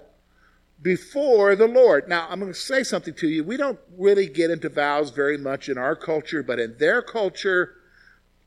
before 0.80 1.56
the 1.56 1.66
Lord. 1.66 2.08
Now, 2.08 2.28
I'm 2.30 2.38
going 2.38 2.52
to 2.52 2.58
say 2.58 2.84
something 2.84 3.14
to 3.14 3.28
you. 3.28 3.42
We 3.42 3.56
don't 3.56 3.80
really 3.98 4.28
get 4.28 4.52
into 4.52 4.68
vows 4.68 5.10
very 5.10 5.36
much 5.36 5.68
in 5.68 5.76
our 5.76 5.96
culture, 5.96 6.44
but 6.44 6.60
in 6.60 6.78
their 6.78 7.02
culture, 7.02 7.74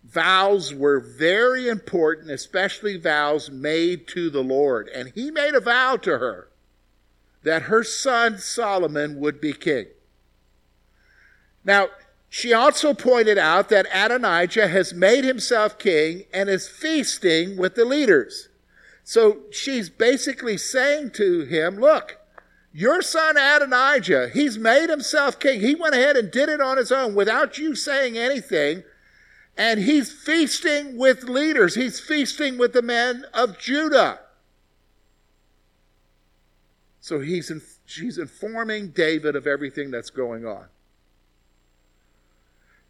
vows 0.05 0.73
were 0.73 1.01
very 1.01 1.67
important, 1.67 2.31
especially 2.31 2.97
vows 2.97 3.51
made 3.51 4.07
to 4.07 4.29
the 4.29 4.43
Lord. 4.43 4.87
And 4.87 5.11
he 5.13 5.29
made 5.29 5.55
a 5.55 5.59
vow 5.59 5.97
to 5.97 6.19
her 6.19 6.47
that 7.43 7.63
her 7.63 7.83
son 7.83 8.37
Solomon 8.37 9.19
would 9.19 9.39
be 9.39 9.53
king. 9.53 9.85
Now, 11.63 11.87
she 12.29 12.51
also 12.51 12.93
pointed 12.93 13.37
out 13.37 13.69
that 13.69 13.85
Adonijah 13.93 14.67
has 14.67 14.93
made 14.93 15.23
himself 15.23 15.77
king 15.77 16.23
and 16.33 16.49
is 16.49 16.67
feasting 16.67 17.57
with 17.57 17.75
the 17.75 17.85
leaders. 17.85 18.49
So 19.03 19.41
she's 19.51 19.89
basically 19.89 20.57
saying 20.57 21.11
to 21.11 21.41
him, 21.41 21.75
Look, 21.75 22.17
your 22.73 23.03
son 23.03 23.37
Adonijah, 23.37 24.31
he's 24.33 24.57
made 24.57 24.89
himself 24.89 25.39
king. 25.39 25.61
He 25.61 25.75
went 25.75 25.93
ahead 25.93 26.17
and 26.17 26.31
did 26.31 26.49
it 26.49 26.59
on 26.59 26.77
his 26.77 26.91
own 26.91 27.13
without 27.13 27.59
you 27.59 27.75
saying 27.75 28.17
anything. 28.17 28.83
And 29.55 29.81
he's 29.81 30.11
feasting 30.11 30.97
with 30.97 31.25
leaders, 31.25 31.75
he's 31.75 31.99
feasting 31.99 32.57
with 32.57 32.73
the 32.73 32.81
men 32.81 33.25
of 33.31 33.59
Judah. 33.59 34.21
So 37.03 37.19
he's 37.19 37.51
in, 37.51 37.61
she's 37.85 38.17
informing 38.17 38.91
David 38.91 39.35
of 39.35 39.45
everything 39.45 39.91
that's 39.91 40.09
going 40.09 40.45
on. 40.45 40.67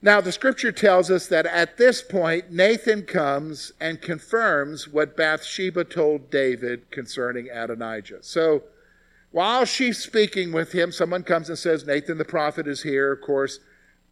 Now, 0.04 0.22
the 0.22 0.32
scripture 0.32 0.72
tells 0.72 1.10
us 1.10 1.26
that 1.30 1.48
at 1.48 1.78
this 1.78 2.04
point, 2.04 2.52
Nathan 2.52 3.08
comes 3.08 3.72
and 3.82 4.00
confirms 4.00 4.88
what 4.88 5.18
Bathsheba 5.18 5.86
told 5.86 6.30
David 6.30 6.92
concerning 6.92 7.50
Adonijah. 7.50 8.22
So, 8.22 8.62
while 9.32 9.66
she's 9.66 9.98
speaking 9.98 10.52
with 10.52 10.74
him, 10.74 10.92
someone 10.92 11.24
comes 11.24 11.50
and 11.50 11.58
says, 11.58 11.88
Nathan 11.88 12.20
the 12.20 12.24
prophet 12.24 12.68
is 12.68 12.84
here. 12.84 13.12
Of 13.12 13.22
course, 13.22 13.62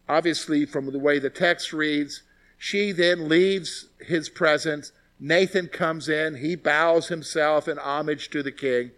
obviously, 0.08 0.66
from 0.66 0.90
the 0.90 0.98
way 0.98 1.20
the 1.20 1.30
text 1.30 1.72
reads, 1.72 2.24
she 2.58 2.90
then 2.90 3.28
leaves 3.28 3.86
his 4.00 4.28
presence. 4.28 4.90
Nathan 5.20 5.68
comes 5.68 6.08
in, 6.08 6.38
he 6.38 6.56
bows 6.56 7.06
himself 7.06 7.68
in 7.68 7.78
homage 7.78 8.30
to 8.30 8.42
the 8.42 8.50
king. 8.50 8.90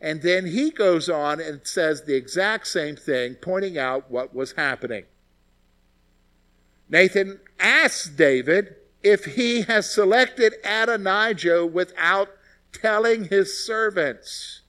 And 0.00 0.22
then 0.22 0.46
he 0.46 0.70
goes 0.70 1.08
on 1.08 1.40
and 1.40 1.60
says 1.64 2.02
the 2.02 2.14
exact 2.14 2.68
same 2.68 2.94
thing, 2.94 3.34
pointing 3.34 3.76
out 3.76 4.10
what 4.10 4.34
was 4.34 4.52
happening. 4.52 5.04
Nathan 6.88 7.40
asks 7.58 8.08
David 8.08 8.76
if 9.02 9.24
he 9.24 9.62
has 9.62 9.90
selected 9.90 10.54
Adonijah 10.64 11.66
without 11.66 12.30
telling 12.72 13.24
his 13.24 13.58
servants. 13.58 14.62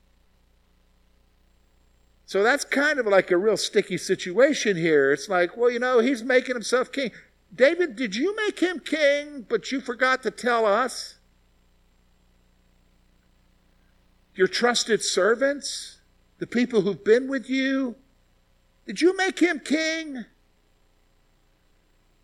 So 2.26 2.44
that's 2.44 2.65
kind 2.65 3.00
of 3.00 3.08
like 3.08 3.32
a 3.32 3.38
real 3.38 3.58
sticky 3.58 3.98
situation 3.98 4.78
here. 4.78 5.12
It's 5.12 5.30
like, 5.30 5.58
well, 5.58 5.72
you 5.72 5.80
know, 5.80 6.00
he's 6.00 6.24
making 6.24 6.56
himself 6.56 6.92
king. 6.92 7.12
David, 7.54 7.96
did 7.96 8.15
you 8.15 8.36
make 8.36 8.60
him 8.60 8.80
king, 8.80 9.46
but 9.48 9.72
you 9.72 9.82
forgot 9.82 10.22
to 10.24 10.32
tell 10.32 10.65
us? 10.65 11.15
Your 14.39 14.47
trusted 14.47 15.04
servants, 15.04 15.97
the 16.38 16.47
people 16.47 16.80
who've 16.80 17.04
been 17.04 17.28
with 17.28 17.49
you? 17.49 17.93
Did 18.88 19.02
you 19.02 19.15
make 19.17 19.39
him 19.39 19.60
king? 19.60 20.23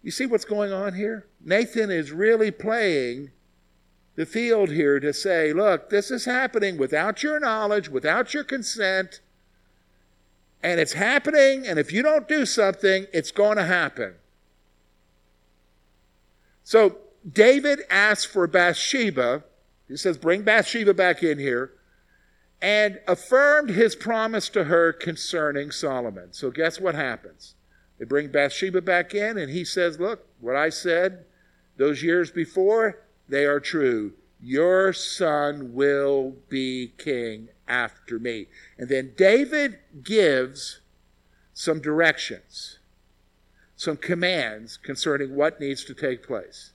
You 0.01 0.11
see 0.11 0.25
what's 0.25 0.45
going 0.45 0.71
on 0.71 0.93
here? 0.93 1.27
Nathan 1.43 1.91
is 1.91 2.13
really 2.13 2.51
playing 2.51 3.31
the 4.15 4.25
field 4.25 4.69
here 4.69 4.97
to 5.01 5.11
say, 5.11 5.51
look, 5.51 5.89
this 5.89 6.09
is 6.09 6.23
happening 6.23 6.77
without 6.77 7.21
your 7.21 7.37
knowledge, 7.37 7.89
without 7.89 8.33
your 8.33 8.45
consent, 8.45 9.19
and 10.63 10.79
it's 10.79 10.93
happening, 10.93 11.67
and 11.67 11.77
if 11.77 11.91
you 11.91 12.01
don't 12.01 12.29
do 12.29 12.45
something, 12.45 13.07
it's 13.11 13.31
going 13.31 13.57
to 13.57 13.65
happen. 13.65 14.13
So 16.63 16.95
David 17.29 17.81
asks 17.89 18.23
for 18.23 18.47
Bathsheba. 18.47 19.43
He 19.89 19.97
says, 19.97 20.17
bring 20.17 20.43
Bathsheba 20.43 20.93
back 20.93 21.21
in 21.21 21.39
here 21.39 21.73
and 22.65 22.99
affirmed 23.07 23.69
his 23.69 23.95
promise 23.95 24.49
to 24.49 24.63
her 24.63 24.91
concerning 24.91 25.69
Solomon. 25.69 26.33
So, 26.33 26.49
guess 26.49 26.79
what 26.79 26.95
happens? 26.95 27.53
They 27.99 28.05
bring 28.05 28.29
Bathsheba 28.29 28.81
back 28.81 29.13
in, 29.13 29.37
and 29.37 29.51
he 29.51 29.63
says, 29.63 29.99
Look, 29.99 30.25
what 30.39 30.55
I 30.55 30.69
said 30.69 31.25
those 31.77 32.01
years 32.01 32.31
before, 32.31 33.03
they 33.29 33.45
are 33.45 33.59
true. 33.59 34.13
Your 34.41 34.93
son 34.93 35.75
will 35.75 36.37
be 36.49 36.93
king 36.97 37.49
after 37.67 38.17
me. 38.17 38.47
And 38.79 38.89
then 38.89 39.13
David 39.15 39.77
gives 40.01 40.79
some 41.53 41.79
directions, 41.79 42.79
some 43.75 43.95
commands 43.95 44.77
concerning 44.77 45.35
what 45.35 45.59
needs 45.59 45.83
to 45.83 45.93
take 45.93 46.25
place. 46.25 46.71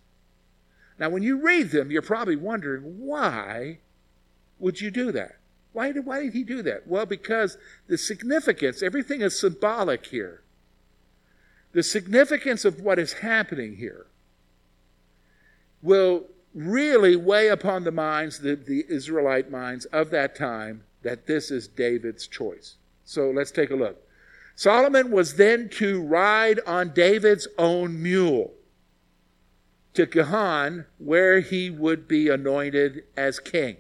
Now, 1.01 1.09
when 1.09 1.25
you 1.25 1.41
read 1.41 1.71
them, 1.73 1.91
you're 1.91 2.01
probably 2.01 2.37
wondering, 2.37 2.83
why 3.01 3.79
would 4.61 4.81
you 4.81 4.93
do 4.93 5.11
that? 5.11 5.40
Why 5.73 5.93
did, 5.93 6.05
why 6.05 6.23
did 6.23 6.33
he 6.33 6.43
do 6.43 6.63
that? 6.63 6.87
Well, 6.87 7.07
because 7.07 7.57
the 7.87 7.97
significance, 7.97 8.83
everything 8.83 9.21
is 9.21 9.39
symbolic 9.39 10.07
here. 10.07 10.43
The 11.73 11.83
significance 11.83 12.65
of 12.65 12.81
what 12.81 12.99
is 12.99 13.15
happening 13.15 13.77
here 13.77 14.07
will 15.83 16.25
really 16.53 17.15
weigh 17.15 17.49
upon 17.49 17.85
the 17.85 17.93
minds, 17.93 18.41
the, 18.41 18.57
the 18.57 18.85
Israelite 18.89 19.51
minds 19.51 19.85
of 19.87 20.11
that 20.11 20.35
time, 20.35 20.83
that 21.03 21.27
this 21.27 21.51
is 21.51 21.69
David's 21.69 22.27
choice. 22.27 22.77
So 23.05 23.31
let's 23.31 23.53
take 23.53 23.71
a 23.71 23.77
look. 23.77 24.03
Solomon 24.57 25.11
was 25.11 25.37
then 25.37 25.69
to 25.71 26.03
ride 26.03 26.61
on 26.67 26.93
David's 26.93 27.49
own 27.57 28.03
mule 28.03 28.53
to 29.95 30.07
Gihon, 30.07 30.87
where 30.99 31.41
he 31.41 31.71
would 31.71 32.07
be 32.07 32.29
anointed 32.29 33.05
as 33.17 33.41
king. 33.41 33.77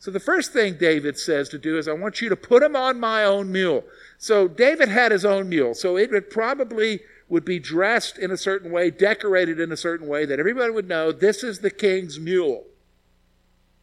So 0.00 0.10
the 0.10 0.18
first 0.18 0.54
thing 0.54 0.78
David 0.78 1.18
says 1.18 1.50
to 1.50 1.58
do 1.58 1.76
is, 1.76 1.86
I 1.86 1.92
want 1.92 2.22
you 2.22 2.30
to 2.30 2.36
put 2.36 2.62
him 2.62 2.74
on 2.74 2.98
my 2.98 3.22
own 3.22 3.52
mule. 3.52 3.84
So 4.16 4.48
David 4.48 4.88
had 4.88 5.12
his 5.12 5.26
own 5.26 5.50
mule. 5.50 5.74
So 5.74 5.98
it 5.98 6.10
would 6.10 6.30
probably 6.30 7.00
would 7.28 7.44
be 7.44 7.58
dressed 7.58 8.16
in 8.16 8.30
a 8.30 8.36
certain 8.36 8.72
way, 8.72 8.90
decorated 8.90 9.60
in 9.60 9.70
a 9.70 9.76
certain 9.76 10.08
way 10.08 10.24
that 10.24 10.40
everybody 10.40 10.72
would 10.72 10.88
know 10.88 11.12
this 11.12 11.44
is 11.44 11.58
the 11.58 11.70
king's 11.70 12.18
mule. 12.18 12.64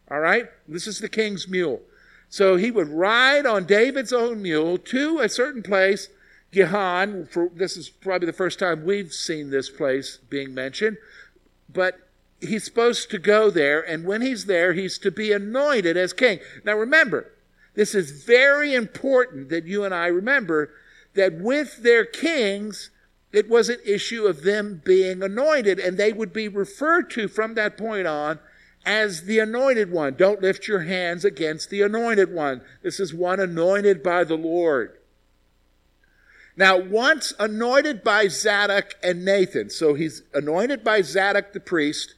All 0.10 0.20
right? 0.20 0.50
This 0.68 0.88
is 0.88 1.00
the 1.00 1.08
king's 1.08 1.48
mule. 1.48 1.82
So 2.30 2.56
he 2.56 2.72
would 2.72 2.90
ride 2.90 3.46
on 3.46 3.66
David's 3.66 4.12
own 4.12 4.42
mule 4.42 4.80
to 4.80 5.20
a 5.20 5.30
certain 5.30 5.62
place, 5.62 6.10
Gihon. 6.52 7.28
For, 7.28 7.52
this 7.54 7.78
is 7.78 7.90
probably 7.90 8.26
the 8.26 8.34
first 8.34 8.58
time 8.58 8.86
we've 8.86 9.14
seen 9.14 9.52
this 9.52 9.70
place 9.70 10.18
being 10.30 10.56
mentioned. 10.56 10.98
But 11.70 12.07
he's 12.40 12.66
supposed 12.66 13.10
to 13.12 13.20
go 13.20 13.50
there, 13.50 13.82
and 13.82 14.06
when 14.06 14.22
he's 14.22 14.46
there, 14.46 14.74
he's 14.74 14.98
to 15.00 15.12
be 15.12 15.32
anointed 15.32 15.98
as 15.98 16.14
king. 16.14 16.40
Now 16.64 16.76
remember, 16.78 17.32
this 17.76 17.94
is 17.94 18.24
very 18.24 18.74
important 18.74 19.50
that 19.50 19.66
you 19.66 19.84
and 19.84 19.94
I 19.94 20.08
remember 20.08 20.72
that 21.14 21.34
with 21.34 21.84
their 21.84 22.06
kings, 22.06 22.90
it 23.32 23.50
was 23.50 23.70
an 23.70 23.80
issue 23.86 24.26
of 24.26 24.44
them 24.44 24.82
being 24.84 25.22
anointed, 25.22 25.80
and 25.80 25.98
they 25.98 26.14
would 26.14 26.34
be 26.34 26.48
referred 26.48 27.10
to 27.12 27.28
from 27.28 27.56
that 27.56 27.78
point 27.78 28.08
on 28.08 28.40
as 28.86 29.24
the 29.24 29.40
anointed 29.40 29.92
one. 29.92 30.16
Don't 30.16 30.42
lift 30.42 30.68
your 30.68 30.82
hands 30.82 31.26
against 31.26 31.70
the 31.70 31.82
anointed 31.82 32.34
one. 32.34 32.62
This 32.84 33.00
is 33.00 33.14
one 33.14 33.40
anointed 33.40 34.02
by 34.02 34.24
the 34.24 34.38
Lord. 34.38 34.98
Now, 36.56 36.80
once 36.80 37.34
anointed 37.38 38.04
by 38.04 38.30
Zadok 38.30 38.96
and 39.04 39.24
Nathan, 39.24 39.70
so 39.70 39.94
he's 39.94 40.24
anointed 40.34 40.84
by 40.84 41.02
Zadok 41.04 41.54
the 41.54 41.60
priest 41.60 42.16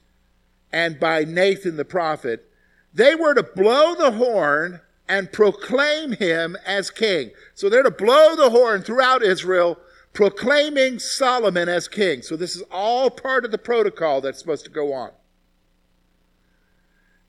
and 0.71 0.99
by 0.99 1.23
Nathan 1.23 1.77
the 1.77 1.85
prophet, 1.85 2.49
they 2.93 3.15
were 3.15 3.33
to 3.33 3.43
blow 3.43 3.95
the 3.95 4.11
horn 4.11 4.81
and 5.07 5.31
proclaim 5.31 6.13
him 6.13 6.55
as 6.65 6.91
king. 6.91 7.31
So 7.55 7.69
they're 7.69 7.83
to 7.83 7.91
blow 7.91 8.35
the 8.35 8.51
horn 8.51 8.83
throughout 8.83 9.23
Israel, 9.23 9.79
proclaiming 10.13 10.99
Solomon 10.99 11.67
as 11.67 11.87
king. 11.87 12.21
So 12.21 12.35
this 12.35 12.55
is 12.55 12.63
all 12.71 13.09
part 13.09 13.45
of 13.45 13.51
the 13.51 13.57
protocol 13.57 14.21
that's 14.21 14.39
supposed 14.39 14.65
to 14.65 14.71
go 14.71 14.93
on. 14.93 15.11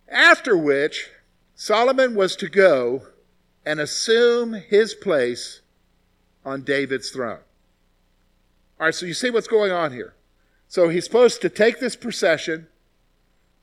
After 0.09 0.57
which, 0.57 1.11
Solomon 1.55 2.15
was 2.15 2.37
to 2.37 2.49
go 2.49 3.03
and 3.65 3.81
assume 3.81 4.55
his 4.55 4.95
place 4.95 5.61
on 6.45 6.63
David's 6.63 7.11
throne. 7.11 7.41
All 8.79 8.87
right, 8.87 8.95
so 8.95 9.07
you 9.07 9.15
see 9.15 9.31
what's 9.31 9.47
going 9.47 9.73
on 9.73 9.93
here. 9.93 10.15
So 10.69 10.89
he's 10.89 11.05
supposed 11.05 11.43
to 11.43 11.49
take 11.49 11.81
this 11.81 11.97
procession 11.97 12.67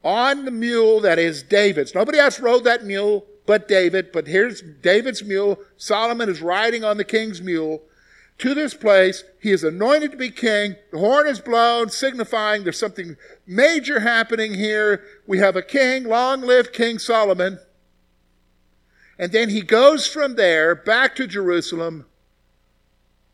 on 0.08 0.46
the 0.46 0.52
mule 0.52 1.02
that 1.02 1.20
is 1.20 1.44
David's. 1.44 1.94
Nobody 1.94 2.18
else 2.18 2.40
rode 2.40 2.64
that 2.64 2.86
mule 2.86 3.26
but 3.46 3.68
David. 3.68 4.14
But 4.14 4.26
here's 4.26 4.62
David's 4.62 5.22
mule. 5.22 5.60
Solomon 5.76 6.30
is 6.30 6.42
riding 6.42 6.86
on 6.86 6.96
the 6.96 7.04
king's 7.04 7.42
mule 7.42 7.82
to 8.38 8.54
this 8.54 8.74
place. 8.74 9.26
He 9.42 9.52
is 9.52 9.66
anointed 9.66 10.12
to 10.12 10.18
be 10.18 10.32
king. 10.32 10.78
The 10.94 11.00
horn 11.00 11.28
is 11.28 11.42
blown, 11.42 11.90
signifying 11.90 12.64
there's 12.64 12.80
something 12.80 13.18
major 13.46 14.00
happening 14.00 14.54
here. 14.54 15.04
We 15.28 15.40
have 15.40 15.58
a 15.58 15.62
king, 15.62 16.06
long 16.06 16.40
live 16.40 16.72
King 16.72 17.00
Solomon. 17.00 17.60
And 19.20 19.34
then 19.34 19.50
he 19.50 19.62
goes 19.62 20.08
from 20.08 20.36
there 20.36 20.74
back 20.74 21.18
to 21.18 21.28
Jerusalem 21.28 22.06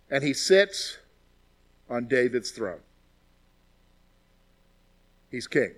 and 0.09 0.23
he 0.23 0.33
sits 0.33 0.97
on 1.87 2.07
David's 2.07 2.49
throne. 2.49 2.79
He's 5.29 5.45
king. 5.45 5.73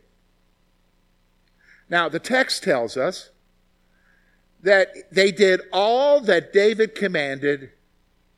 Now, 1.89 2.09
the 2.09 2.19
text 2.19 2.63
tells 2.63 2.97
us 2.97 3.29
that 4.63 5.11
they 5.11 5.31
did 5.31 5.61
all 5.71 6.19
that 6.21 6.51
David 6.51 6.95
commanded, 6.95 7.71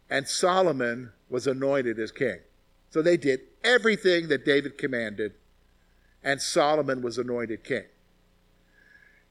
and 0.09 0.27
Solomon 0.27 1.13
was 1.29 1.47
anointed 1.47 1.99
as 1.99 2.11
king. 2.11 2.39
So 2.89 3.01
they 3.01 3.17
did 3.17 3.41
everything 3.63 4.27
that 4.27 4.45
David 4.45 4.77
commanded, 4.77 5.33
and 6.23 6.41
Solomon 6.41 7.01
was 7.01 7.17
anointed 7.17 7.63
king. 7.63 7.85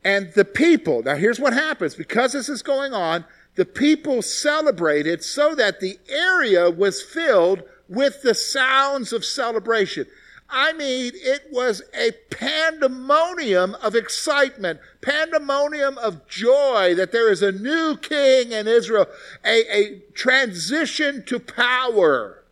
And 0.05 0.33
the 0.35 0.45
people, 0.45 1.03
now 1.03 1.17
here's 1.17 1.41
what 1.41 1.53
happens 1.53 1.95
because 1.95 2.33
this 2.33 2.49
is 2.49 2.63
going 2.63 2.93
on, 2.93 3.25
the 3.57 3.65
people 3.65 4.23
celebrated 4.23 5.25
so 5.25 5.55
that 5.55 5.81
the 5.81 5.99
area 6.09 6.71
was 6.71 7.03
filled 7.03 7.63
with 7.89 8.23
the 8.23 8.35
sounds 8.35 9.13
of 9.13 9.25
celebration. 9.25 10.07
I 10.49 10.73
mean, 10.73 11.13
it 11.15 11.49
was 11.51 11.83
a 11.93 12.13
pandemonium 12.31 13.75
of 13.77 13.95
excitement, 13.95 14.81
pandemonium 15.01 15.99
of 15.99 16.29
joy 16.29 16.95
that 16.95 17.11
there 17.11 17.31
is 17.31 17.43
a 17.43 17.51
new 17.53 17.97
king 17.97 18.53
in 18.53 18.69
Israel, 18.69 19.07
a, 19.45 19.77
a 19.77 19.99
transition 20.15 21.25
to 21.27 21.41
power, 21.41 22.45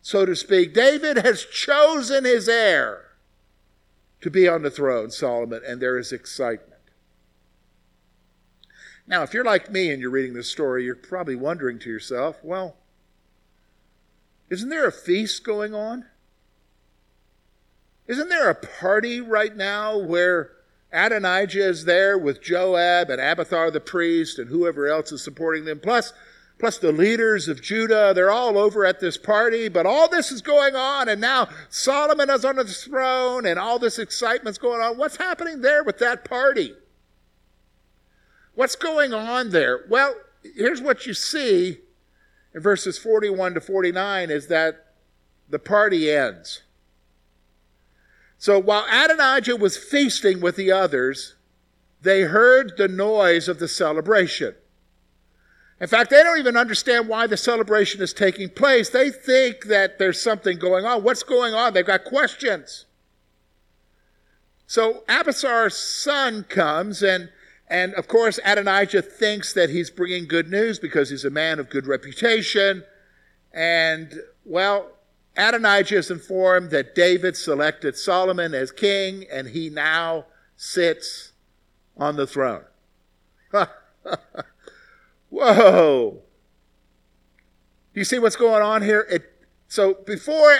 so 0.00 0.24
to 0.24 0.36
speak. 0.36 0.72
David 0.72 1.18
has 1.18 1.44
chosen 1.44 2.24
his 2.24 2.48
heir 2.48 3.10
to 4.20 4.30
be 4.30 4.46
on 4.46 4.62
the 4.62 4.70
throne, 4.70 5.10
Solomon, 5.10 5.62
and 5.66 5.80
there 5.80 5.98
is 5.98 6.12
excitement. 6.12 6.80
Now, 9.06 9.24
if 9.24 9.34
you're 9.34 9.44
like 9.44 9.70
me 9.70 9.90
and 9.90 10.00
you're 10.00 10.10
reading 10.10 10.34
this 10.34 10.48
story, 10.48 10.84
you're 10.84 10.94
probably 10.94 11.34
wondering 11.34 11.80
to 11.80 11.90
yourself, 11.90 12.38
well, 12.44 12.76
isn't 14.48 14.68
there 14.68 14.86
a 14.86 14.92
feast 14.92 15.42
going 15.42 15.74
on? 15.74 16.06
Isn't 18.12 18.28
there 18.28 18.50
a 18.50 18.54
party 18.54 19.22
right 19.22 19.56
now 19.56 19.96
where 19.96 20.50
Adonijah 20.92 21.66
is 21.66 21.86
there 21.86 22.18
with 22.18 22.42
Joab 22.42 23.08
and 23.08 23.18
Abiathar 23.18 23.70
the 23.70 23.80
priest 23.80 24.38
and 24.38 24.50
whoever 24.50 24.86
else 24.86 25.12
is 25.12 25.24
supporting 25.24 25.64
them, 25.64 25.80
plus, 25.80 26.12
plus 26.58 26.76
the 26.76 26.92
leaders 26.92 27.48
of 27.48 27.62
Judah? 27.62 28.12
They're 28.14 28.30
all 28.30 28.58
over 28.58 28.84
at 28.84 29.00
this 29.00 29.16
party, 29.16 29.70
but 29.70 29.86
all 29.86 30.10
this 30.10 30.30
is 30.30 30.42
going 30.42 30.76
on, 30.76 31.08
and 31.08 31.22
now 31.22 31.48
Solomon 31.70 32.28
is 32.28 32.44
on 32.44 32.56
the 32.56 32.66
throne, 32.66 33.46
and 33.46 33.58
all 33.58 33.78
this 33.78 33.98
excitement's 33.98 34.58
going 34.58 34.82
on. 34.82 34.98
What's 34.98 35.16
happening 35.16 35.62
there 35.62 35.82
with 35.82 35.96
that 36.00 36.22
party? 36.22 36.74
What's 38.54 38.76
going 38.76 39.14
on 39.14 39.52
there? 39.52 39.86
Well, 39.88 40.14
here's 40.54 40.82
what 40.82 41.06
you 41.06 41.14
see 41.14 41.78
in 42.54 42.60
verses 42.60 42.98
41 42.98 43.54
to 43.54 43.62
49 43.62 44.30
is 44.30 44.48
that 44.48 44.88
the 45.48 45.58
party 45.58 46.10
ends. 46.10 46.60
So 48.42 48.58
while 48.58 48.84
Adonijah 48.90 49.54
was 49.54 49.76
feasting 49.76 50.40
with 50.40 50.56
the 50.56 50.72
others, 50.72 51.36
they 52.00 52.22
heard 52.22 52.76
the 52.76 52.88
noise 52.88 53.46
of 53.46 53.60
the 53.60 53.68
celebration. 53.68 54.56
In 55.80 55.86
fact, 55.86 56.10
they 56.10 56.24
don't 56.24 56.40
even 56.40 56.56
understand 56.56 57.06
why 57.06 57.28
the 57.28 57.36
celebration 57.36 58.02
is 58.02 58.12
taking 58.12 58.48
place. 58.48 58.90
They 58.90 59.10
think 59.10 59.66
that 59.66 60.00
there's 60.00 60.20
something 60.20 60.58
going 60.58 60.84
on. 60.84 61.04
What's 61.04 61.22
going 61.22 61.54
on? 61.54 61.72
They've 61.72 61.86
got 61.86 62.02
questions. 62.02 62.86
So 64.66 65.04
Abiathar's 65.08 65.76
son 65.76 66.42
comes, 66.42 67.00
and, 67.00 67.30
and 67.68 67.94
of 67.94 68.08
course, 68.08 68.40
Adonijah 68.44 69.02
thinks 69.02 69.52
that 69.52 69.70
he's 69.70 69.88
bringing 69.88 70.26
good 70.26 70.50
news 70.50 70.80
because 70.80 71.10
he's 71.10 71.24
a 71.24 71.30
man 71.30 71.60
of 71.60 71.70
good 71.70 71.86
reputation. 71.86 72.82
And, 73.52 74.20
well, 74.44 74.90
Adonijah 75.36 75.96
is 75.96 76.10
informed 76.10 76.70
that 76.70 76.94
David 76.94 77.36
selected 77.36 77.96
Solomon 77.96 78.54
as 78.54 78.70
king, 78.70 79.24
and 79.32 79.48
he 79.48 79.70
now 79.70 80.26
sits 80.56 81.32
on 81.96 82.16
the 82.16 82.26
throne. 82.26 82.64
Whoa! 85.30 86.22
Do 87.94 88.00
you 88.00 88.04
see 88.04 88.18
what's 88.18 88.36
going 88.36 88.62
on 88.62 88.82
here? 88.82 89.06
It, 89.10 89.24
so 89.68 89.94
before 90.06 90.54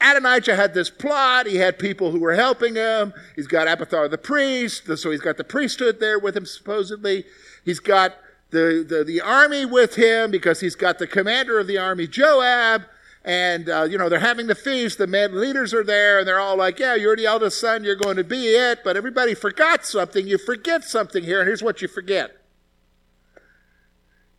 Adonijah 0.00 0.56
had 0.56 0.74
this 0.74 0.90
plot, 0.90 1.46
he 1.46 1.56
had 1.56 1.78
people 1.78 2.10
who 2.10 2.20
were 2.20 2.34
helping 2.34 2.74
him. 2.74 3.14
He's 3.34 3.46
got 3.46 3.66
Abiathar 3.66 4.08
the 4.08 4.18
priest, 4.18 4.84
so 4.98 5.10
he's 5.10 5.20
got 5.20 5.38
the 5.38 5.44
priesthood 5.44 6.00
there 6.00 6.18
with 6.18 6.36
him 6.36 6.46
supposedly. 6.46 7.24
He's 7.64 7.80
got 7.80 8.16
the, 8.50 8.84
the, 8.86 9.04
the 9.04 9.20
army 9.20 9.64
with 9.64 9.96
him 9.96 10.30
because 10.30 10.60
he's 10.60 10.74
got 10.74 10.98
the 10.98 11.06
commander 11.06 11.58
of 11.58 11.66
the 11.66 11.78
army, 11.78 12.06
Joab 12.06 12.84
and 13.28 13.68
uh, 13.68 13.82
you 13.82 13.98
know 13.98 14.08
they're 14.08 14.18
having 14.18 14.46
the 14.46 14.54
feast 14.54 14.96
the 14.96 15.06
men 15.06 15.38
leaders 15.38 15.74
are 15.74 15.84
there 15.84 16.18
and 16.18 16.26
they're 16.26 16.40
all 16.40 16.56
like 16.56 16.78
yeah 16.78 16.94
you're 16.94 17.14
the 17.14 17.26
eldest 17.26 17.60
son 17.60 17.84
you're 17.84 17.94
going 17.94 18.16
to 18.16 18.24
be 18.24 18.46
it 18.46 18.80
but 18.82 18.96
everybody 18.96 19.34
forgot 19.34 19.84
something 19.84 20.26
you 20.26 20.38
forget 20.38 20.82
something 20.82 21.22
here 21.22 21.38
and 21.38 21.46
here's 21.46 21.62
what 21.62 21.82
you 21.82 21.86
forget. 21.86 22.34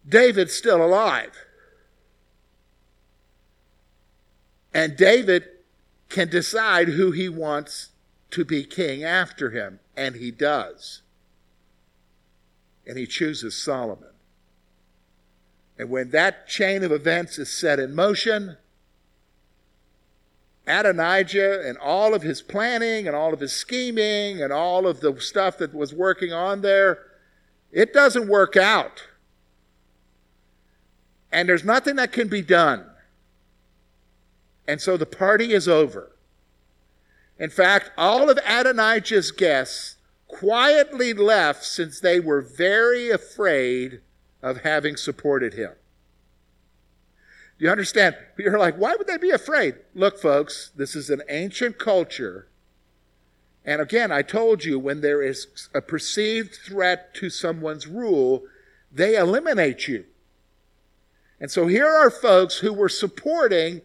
David's 0.07 0.55
still 0.55 0.83
alive. 0.83 1.45
And 4.73 4.97
david 4.97 5.45
can 6.09 6.27
decide 6.27 6.89
who 6.89 7.11
he 7.11 7.29
wants 7.29 7.89
to 8.31 8.43
be 8.43 8.63
king 8.63 9.03
after 9.03 9.51
him 9.51 9.79
and 9.95 10.15
he 10.15 10.31
does. 10.31 11.03
And 12.87 12.97
he 12.97 13.05
chooses 13.05 13.55
solomon. 13.55 14.09
And 15.77 15.91
when 15.91 16.09
that 16.09 16.47
chain 16.47 16.83
of 16.83 16.91
events 16.91 17.37
is 17.37 17.55
set 17.55 17.79
in 17.79 17.93
motion 17.93 18.57
Adonijah 20.69 21.67
and 21.67 21.77
all 21.79 22.13
of 22.13 22.21
his 22.21 22.41
planning 22.41 23.07
and 23.07 23.15
all 23.15 23.33
of 23.33 23.39
his 23.39 23.51
scheming 23.51 24.41
and 24.41 24.53
all 24.53 24.87
of 24.87 25.01
the 25.01 25.19
stuff 25.19 25.57
that 25.57 25.73
was 25.73 25.93
working 25.93 26.31
on 26.31 26.61
there, 26.61 26.99
it 27.71 27.93
doesn't 27.93 28.27
work 28.27 28.55
out. 28.55 29.07
And 31.31 31.49
there's 31.49 31.63
nothing 31.63 31.95
that 31.97 32.11
can 32.11 32.27
be 32.27 32.41
done. 32.41 32.85
And 34.67 34.79
so 34.79 34.97
the 34.97 35.05
party 35.05 35.53
is 35.53 35.67
over. 35.67 36.11
In 37.39 37.49
fact, 37.49 37.91
all 37.97 38.29
of 38.29 38.37
Adonijah's 38.45 39.31
guests 39.31 39.95
quietly 40.27 41.13
left 41.13 41.63
since 41.63 41.99
they 41.99 42.19
were 42.19 42.41
very 42.41 43.09
afraid 43.09 44.01
of 44.43 44.61
having 44.61 44.95
supported 44.95 45.53
him. 45.53 45.71
Do 47.59 47.65
you 47.65 47.71
understand? 47.71 48.15
You're 48.37 48.57
like, 48.57 48.77
why 48.77 48.95
would 48.95 49.05
they 49.05 49.17
be 49.17 49.31
afraid? 49.31 49.75
Look, 49.93 50.17
folks, 50.17 50.71
this 50.77 50.95
is 50.95 51.09
an 51.09 51.21
ancient 51.27 51.77
culture, 51.77 52.47
And 53.65 53.81
again, 53.81 54.11
I 54.11 54.21
told 54.21 54.63
you 54.63 54.79
when 54.79 55.01
there 55.01 55.21
is 55.21 55.69
a 55.75 55.81
perceived 55.81 56.55
threat 56.55 57.13
to 57.15 57.29
someone's 57.29 57.85
rule, 57.85 58.43
they 58.91 59.15
eliminate 59.15 59.87
you. 59.87 60.05
And 61.39 61.51
so 61.51 61.67
here 61.67 61.87
are 61.87 62.09
folks 62.09 62.57
who 62.57 62.73
were 62.73 62.89
supporting 62.89 63.81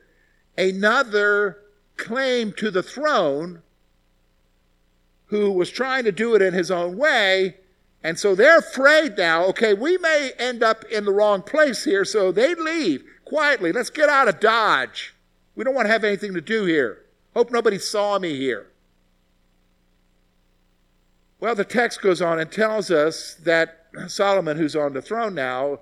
another 0.56 1.58
claim 1.96 2.52
to 2.52 2.70
the 2.70 2.82
throne 2.82 3.62
who 5.26 5.50
was 5.50 5.70
trying 5.70 6.04
to 6.04 6.12
do 6.12 6.34
it 6.34 6.42
in 6.42 6.54
his 6.54 6.70
own 6.70 6.96
way. 6.96 7.56
And 8.02 8.18
so 8.18 8.34
they're 8.34 8.58
afraid 8.58 9.16
now, 9.16 9.44
okay, 9.46 9.74
we 9.74 9.98
may 9.98 10.32
end 10.38 10.62
up 10.62 10.84
in 10.84 11.04
the 11.04 11.12
wrong 11.12 11.42
place 11.42 11.84
here, 11.84 12.04
so 12.04 12.30
they 12.30 12.54
leave 12.54 13.04
quietly. 13.34 13.72
Let's 13.72 13.90
get 13.90 14.08
out 14.08 14.28
of 14.28 14.38
Dodge. 14.38 15.12
We 15.56 15.64
don't 15.64 15.74
want 15.74 15.86
to 15.86 15.92
have 15.92 16.04
anything 16.04 16.34
to 16.34 16.40
do 16.40 16.66
here. 16.66 17.02
Hope 17.34 17.50
nobody 17.50 17.78
saw 17.78 18.16
me 18.20 18.36
here. 18.36 18.68
Well, 21.40 21.56
the 21.56 21.64
text 21.64 22.00
goes 22.00 22.22
on 22.22 22.38
and 22.38 22.52
tells 22.52 22.92
us 22.92 23.34
that 23.42 23.86
Solomon, 24.06 24.56
who's 24.56 24.76
on 24.76 24.92
the 24.92 25.02
throne 25.02 25.34
now, 25.34 25.80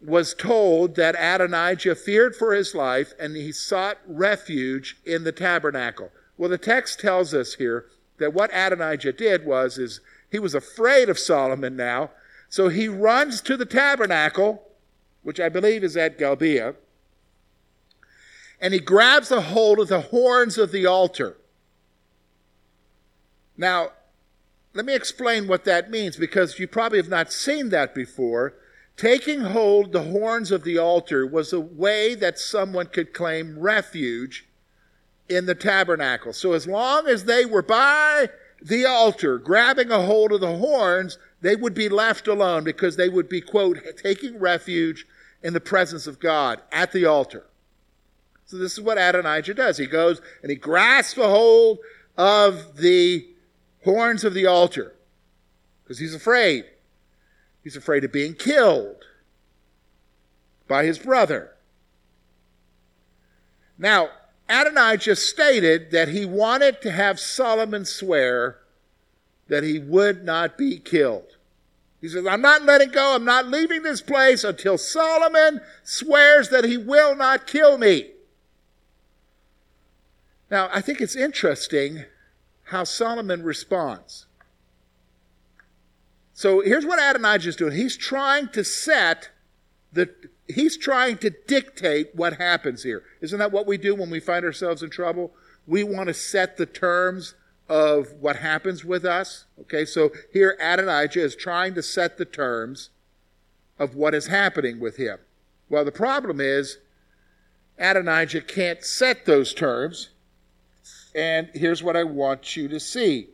was 0.00 0.32
told 0.32 0.94
that 0.94 1.16
Adonijah 1.18 1.96
feared 1.96 2.36
for 2.36 2.54
his 2.54 2.72
life 2.72 3.12
and 3.18 3.34
he 3.34 3.50
sought 3.50 3.98
refuge 4.06 4.96
in 5.04 5.24
the 5.24 5.32
tabernacle. 5.32 6.12
Well, 6.38 6.50
the 6.50 6.56
text 6.56 7.00
tells 7.00 7.34
us 7.34 7.54
here 7.54 7.86
that 8.18 8.32
what 8.32 8.54
Adonijah 8.54 9.14
did 9.14 9.44
was 9.44 9.76
is 9.76 10.00
he 10.30 10.38
was 10.38 10.54
afraid 10.54 11.08
of 11.08 11.18
Solomon 11.18 11.74
now, 11.74 12.12
so 12.48 12.68
he 12.68 12.86
runs 12.86 13.40
to 13.40 13.56
the 13.56 13.66
tabernacle, 13.66 14.62
which 15.26 15.40
I 15.40 15.48
believe 15.48 15.82
is 15.82 15.96
at 15.96 16.18
Gibeah, 16.18 16.76
and 18.60 18.72
he 18.72 18.78
grabs 18.78 19.32
a 19.32 19.40
hold 19.40 19.80
of 19.80 19.88
the 19.88 20.02
horns 20.02 20.56
of 20.56 20.70
the 20.70 20.86
altar. 20.86 21.36
Now, 23.56 23.88
let 24.72 24.86
me 24.86 24.94
explain 24.94 25.48
what 25.48 25.64
that 25.64 25.90
means 25.90 26.16
because 26.16 26.60
you 26.60 26.68
probably 26.68 26.98
have 26.98 27.08
not 27.08 27.32
seen 27.32 27.70
that 27.70 27.92
before. 27.92 28.54
Taking 28.96 29.40
hold 29.40 29.90
the 29.90 30.04
horns 30.04 30.52
of 30.52 30.62
the 30.62 30.78
altar 30.78 31.26
was 31.26 31.52
a 31.52 31.58
way 31.58 32.14
that 32.14 32.38
someone 32.38 32.86
could 32.86 33.12
claim 33.12 33.58
refuge 33.58 34.46
in 35.28 35.46
the 35.46 35.56
tabernacle. 35.56 36.34
So 36.34 36.52
as 36.52 36.68
long 36.68 37.08
as 37.08 37.24
they 37.24 37.44
were 37.44 37.62
by 37.62 38.28
the 38.62 38.86
altar, 38.86 39.38
grabbing 39.38 39.90
a 39.90 40.02
hold 40.02 40.30
of 40.30 40.40
the 40.40 40.58
horns, 40.58 41.18
they 41.40 41.56
would 41.56 41.74
be 41.74 41.88
left 41.88 42.28
alone 42.28 42.62
because 42.62 42.94
they 42.94 43.08
would 43.08 43.28
be, 43.28 43.40
quote, 43.40 43.80
taking 43.96 44.38
refuge 44.38 45.04
in 45.42 45.52
the 45.52 45.60
presence 45.60 46.06
of 46.06 46.18
God 46.18 46.60
at 46.72 46.92
the 46.92 47.04
altar. 47.04 47.46
So 48.46 48.56
this 48.58 48.72
is 48.72 48.80
what 48.80 48.98
Adonijah 48.98 49.54
does. 49.54 49.76
He 49.78 49.86
goes 49.86 50.20
and 50.42 50.50
he 50.50 50.56
grasps 50.56 51.18
a 51.18 51.28
hold 51.28 51.78
of 52.16 52.76
the 52.76 53.26
horns 53.84 54.24
of 54.24 54.34
the 54.34 54.46
altar 54.46 54.94
because 55.82 55.98
he's 55.98 56.14
afraid. 56.14 56.64
He's 57.62 57.76
afraid 57.76 58.04
of 58.04 58.12
being 58.12 58.34
killed 58.34 59.04
by 60.68 60.84
his 60.84 60.98
brother. 60.98 61.52
Now, 63.78 64.10
Adonijah 64.48 65.16
stated 65.16 65.90
that 65.90 66.08
he 66.08 66.24
wanted 66.24 66.80
to 66.82 66.92
have 66.92 67.18
Solomon 67.18 67.84
swear 67.84 68.58
that 69.48 69.62
he 69.62 69.78
would 69.78 70.24
not 70.24 70.56
be 70.56 70.78
killed. 70.78 71.35
He 72.00 72.08
says, 72.08 72.26
I'm 72.26 72.42
not 72.42 72.64
letting 72.64 72.90
go, 72.90 73.14
I'm 73.14 73.24
not 73.24 73.48
leaving 73.48 73.82
this 73.82 74.00
place 74.00 74.44
until 74.44 74.78
Solomon 74.78 75.60
swears 75.82 76.50
that 76.50 76.64
he 76.64 76.76
will 76.76 77.16
not 77.16 77.46
kill 77.46 77.78
me. 77.78 78.10
Now, 80.50 80.68
I 80.72 80.80
think 80.80 81.00
it's 81.00 81.16
interesting 81.16 82.04
how 82.64 82.84
Solomon 82.84 83.42
responds. 83.42 84.26
So 86.32 86.60
here's 86.60 86.84
what 86.84 86.98
Adonijah 86.98 87.48
is 87.48 87.56
doing. 87.56 87.74
He's 87.74 87.96
trying 87.96 88.48
to 88.48 88.62
set 88.62 89.30
the 89.92 90.14
he's 90.46 90.76
trying 90.76 91.16
to 91.18 91.30
dictate 91.30 92.14
what 92.14 92.34
happens 92.34 92.82
here. 92.82 93.02
Isn't 93.20 93.38
that 93.38 93.52
what 93.52 93.66
we 93.66 93.78
do 93.78 93.94
when 93.94 94.10
we 94.10 94.20
find 94.20 94.44
ourselves 94.44 94.82
in 94.82 94.90
trouble? 94.90 95.32
We 95.66 95.82
want 95.82 96.08
to 96.08 96.14
set 96.14 96.56
the 96.56 96.66
terms 96.66 97.34
of 97.68 98.12
what 98.20 98.36
happens 98.36 98.84
with 98.84 99.04
us. 99.04 99.46
Okay, 99.62 99.84
so 99.84 100.12
here 100.32 100.56
Adonijah 100.60 101.22
is 101.22 101.34
trying 101.36 101.74
to 101.74 101.82
set 101.82 102.16
the 102.16 102.24
terms 102.24 102.90
of 103.78 103.94
what 103.94 104.14
is 104.14 104.28
happening 104.28 104.80
with 104.80 104.96
him. 104.96 105.18
Well, 105.68 105.84
the 105.84 105.92
problem 105.92 106.40
is 106.40 106.78
Adonijah 107.78 108.42
can't 108.42 108.84
set 108.84 109.26
those 109.26 109.52
terms 109.52 110.10
and 111.16 111.48
here's 111.54 111.82
what 111.82 111.96
I 111.96 112.04
want 112.04 112.56
you 112.56 112.68
to 112.68 112.78
see. 112.78 113.28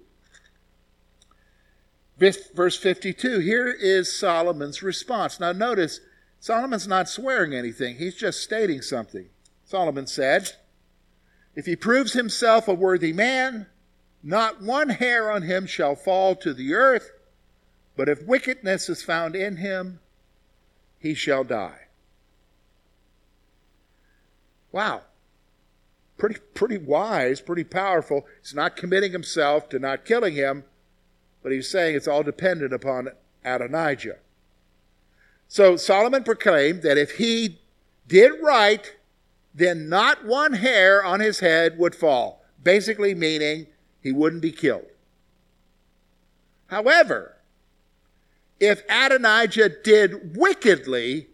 Verse 2.17 2.77
52, 2.77 3.41
here 3.41 3.67
is 3.67 4.17
Solomon's 4.17 4.81
response. 4.81 5.41
Now, 5.41 5.51
notice, 5.51 5.99
Solomon's 6.39 6.87
not 6.87 7.09
swearing 7.09 7.53
anything, 7.53 7.97
he's 7.97 8.15
just 8.15 8.41
stating 8.41 8.81
something. 8.81 9.27
Solomon 9.65 10.07
said, 10.07 10.53
If 11.57 11.67
he 11.67 11.75
proves 11.75 12.13
himself 12.13 12.69
a 12.69 12.75
worthy 12.75 13.13
man, 13.13 13.67
not 14.23 14.63
one 14.63 14.89
hair 14.89 15.31
on 15.31 15.43
him 15.43 15.67
shall 15.67 15.95
fall 15.95 16.35
to 16.37 16.55
the 16.55 16.75
earth, 16.75 17.11
but 17.97 18.09
if 18.09 18.27
wickedness 18.27 18.89
is 18.89 19.03
found 19.03 19.35
in 19.35 19.57
him, 19.57 20.01
he 20.99 21.15
shall 21.15 21.45
die. 21.45 21.89
Wow 24.71 25.03
pretty, 26.23 26.39
pretty 26.55 26.79
wise, 26.79 27.41
pretty 27.41 27.65
powerful. 27.65 28.25
He's 28.41 28.55
not 28.55 28.77
committing 28.77 29.11
himself 29.11 29.69
to 29.71 29.81
not 29.81 30.05
killing 30.05 30.35
him, 30.35 30.63
but 31.43 31.51
he's 31.51 31.69
saying 31.69 31.97
it's 31.97 32.07
all 32.07 32.23
dependent 32.23 32.73
upon 32.73 33.09
Adonijah. 33.45 34.19
So 35.49 35.77
Solomon 35.77 36.23
proclaimed 36.23 36.83
that 36.83 36.97
if 36.97 37.17
he 37.17 37.59
did 38.07 38.41
right, 38.41 38.95
then 39.53 39.89
not 39.89 40.25
one 40.25 40.53
hair 40.53 41.05
on 41.05 41.19
his 41.19 41.41
head 41.41 41.77
would 41.77 41.97
fall, 41.97 42.45
basically 42.63 43.17
meaning 43.17 43.67
he 44.03 44.13
wouldn't 44.13 44.43
be 44.43 44.53
killed. 44.53 44.87
However, 46.67 47.37
if 48.59 48.83
Adonijah 48.89 49.83
did 49.83 50.37
wickedly, 50.37 51.29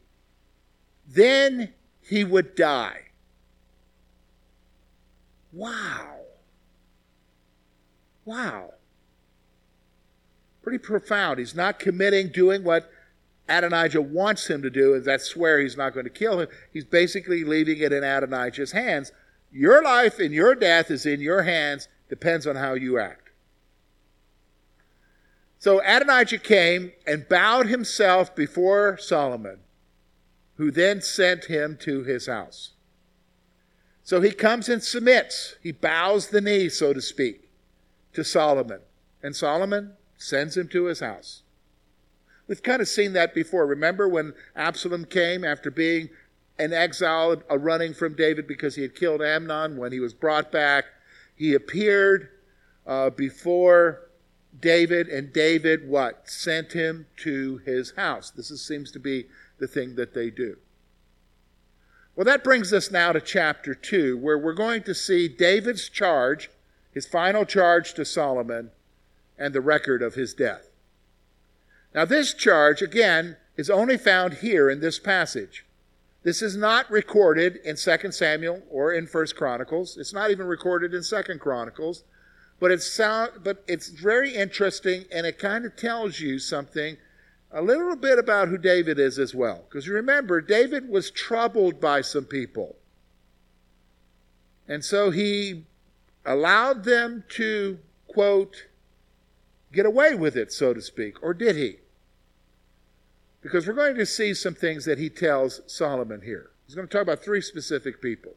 then 1.06 1.72
he 2.00 2.24
would 2.24 2.54
die. 2.54 3.02
Wow. 5.52 6.16
Wow. 8.24 8.74
Pretty 10.62 10.78
profound. 10.78 11.38
He's 11.38 11.54
not 11.54 11.78
committing 11.78 12.28
doing 12.28 12.64
what 12.64 12.90
Adonijah 13.48 14.02
wants 14.02 14.48
him 14.48 14.60
to 14.62 14.70
do, 14.70 14.94
and 14.94 15.04
that's 15.04 15.24
swear 15.24 15.60
he's 15.60 15.76
not 15.76 15.94
going 15.94 16.04
to 16.04 16.10
kill 16.10 16.40
him. 16.40 16.48
He's 16.72 16.84
basically 16.84 17.44
leaving 17.44 17.78
it 17.78 17.92
in 17.92 18.04
Adonijah's 18.04 18.72
hands. 18.72 19.12
Your 19.50 19.82
life 19.82 20.18
and 20.18 20.34
your 20.34 20.54
death 20.54 20.90
is 20.90 21.06
in 21.06 21.20
your 21.20 21.42
hands, 21.42 21.88
depends 22.08 22.46
on 22.46 22.56
how 22.56 22.74
you 22.74 22.98
act. 22.98 23.30
So 25.58 25.80
Adonijah 25.84 26.38
came 26.38 26.92
and 27.06 27.28
bowed 27.28 27.66
himself 27.66 28.34
before 28.34 28.96
Solomon, 28.98 29.60
who 30.56 30.70
then 30.70 31.00
sent 31.00 31.46
him 31.46 31.76
to 31.80 32.04
his 32.04 32.26
house. 32.26 32.72
So 34.04 34.20
he 34.20 34.30
comes 34.30 34.68
and 34.68 34.82
submits. 34.82 35.56
He 35.62 35.72
bows 35.72 36.28
the 36.28 36.40
knee, 36.40 36.68
so 36.68 36.92
to 36.92 37.02
speak, 37.02 37.50
to 38.14 38.24
Solomon. 38.24 38.80
And 39.22 39.34
Solomon 39.34 39.94
sends 40.16 40.56
him 40.56 40.68
to 40.68 40.84
his 40.84 41.00
house. 41.00 41.42
We've 42.46 42.62
kind 42.62 42.80
of 42.80 42.88
seen 42.88 43.12
that 43.12 43.34
before. 43.34 43.66
Remember 43.66 44.08
when 44.08 44.32
Absalom 44.56 45.04
came 45.04 45.44
after 45.44 45.70
being 45.70 46.08
an 46.58 46.72
exile, 46.72 47.42
a 47.50 47.58
running 47.58 47.92
from 47.92 48.14
David 48.14 48.46
because 48.46 48.76
he 48.76 48.82
had 48.82 48.94
killed 48.94 49.20
Amnon? 49.20 49.76
When 49.76 49.92
he 49.92 50.00
was 50.00 50.14
brought 50.14 50.50
back, 50.50 50.86
he 51.38 51.54
appeared 51.54 52.30
uh, 52.86 53.10
before 53.10 54.10
David, 54.60 55.08
and 55.08 55.32
David 55.32 55.88
what? 55.88 56.28
Sent 56.28 56.72
him 56.72 57.06
to 57.18 57.58
his 57.58 57.92
house. 57.92 58.30
This 58.30 58.50
is, 58.50 58.60
seems 58.60 58.90
to 58.90 58.98
be 58.98 59.26
the 59.58 59.68
thing 59.68 59.94
that 59.94 60.14
they 60.14 60.30
do. 60.30 60.56
Well, 62.16 62.24
that 62.24 62.42
brings 62.42 62.72
us 62.72 62.90
now 62.90 63.12
to 63.12 63.20
chapter 63.20 63.74
2, 63.74 64.18
where 64.18 64.36
we're 64.36 64.52
going 64.52 64.82
to 64.82 64.94
see 64.94 65.28
David's 65.28 65.88
charge, 65.88 66.50
his 66.90 67.06
final 67.06 67.44
charge 67.44 67.94
to 67.94 68.04
Solomon, 68.04 68.72
and 69.38 69.54
the 69.54 69.60
record 69.60 70.02
of 70.02 70.14
his 70.14 70.34
death. 70.34 70.70
Now, 71.94 72.04
this 72.04 72.34
charge, 72.34 72.82
again, 72.82 73.36
is 73.56 73.70
only 73.70 73.96
found 73.96 74.34
here 74.34 74.68
in 74.68 74.80
this 74.80 74.98
passage. 74.98 75.64
This 76.22 76.42
is 76.42 76.56
not 76.56 76.90
recorded 76.90 77.56
in 77.64 77.76
2 77.76 78.12
Samuel 78.12 78.62
or 78.70 78.92
in 78.92 79.06
1 79.06 79.26
Chronicles. 79.36 79.96
It's 79.96 80.12
not 80.12 80.30
even 80.30 80.46
recorded 80.46 80.92
in 80.92 81.02
2 81.02 81.38
Chronicles. 81.38 82.04
But 82.60 82.72
it's, 82.72 82.90
sound, 82.90 83.44
but 83.44 83.62
it's 83.68 83.88
very 83.88 84.34
interesting, 84.34 85.04
and 85.12 85.26
it 85.26 85.38
kind 85.38 85.64
of 85.64 85.76
tells 85.76 86.18
you 86.18 86.40
something 86.40 86.96
a 87.52 87.62
little 87.62 87.94
bit 87.94 88.18
about 88.18 88.48
who 88.48 88.58
David 88.58 88.98
is 88.98 89.18
as 89.18 89.34
well. 89.34 89.64
Because 89.68 89.88
remember, 89.88 90.40
David 90.40 90.88
was 90.88 91.10
troubled 91.10 91.80
by 91.80 92.00
some 92.00 92.24
people. 92.24 92.76
And 94.66 94.84
so 94.84 95.10
he 95.10 95.66
allowed 96.26 96.82
them 96.84 97.24
to, 97.30 97.78
quote, 98.08 98.66
get 99.72 99.86
away 99.86 100.14
with 100.14 100.36
it, 100.36 100.52
so 100.52 100.74
to 100.74 100.82
speak, 100.82 101.22
or 101.22 101.32
did 101.32 101.56
he? 101.56 101.76
Because 103.40 103.66
we're 103.66 103.74
going 103.74 103.96
to 103.96 104.06
see 104.06 104.34
some 104.34 104.54
things 104.54 104.84
that 104.84 104.98
he 104.98 105.08
tells 105.08 105.60
Solomon 105.66 106.22
here. 106.22 106.50
He's 106.66 106.74
going 106.74 106.88
to 106.88 106.92
talk 106.92 107.02
about 107.02 107.22
three 107.22 107.40
specific 107.40 108.02
people 108.02 108.32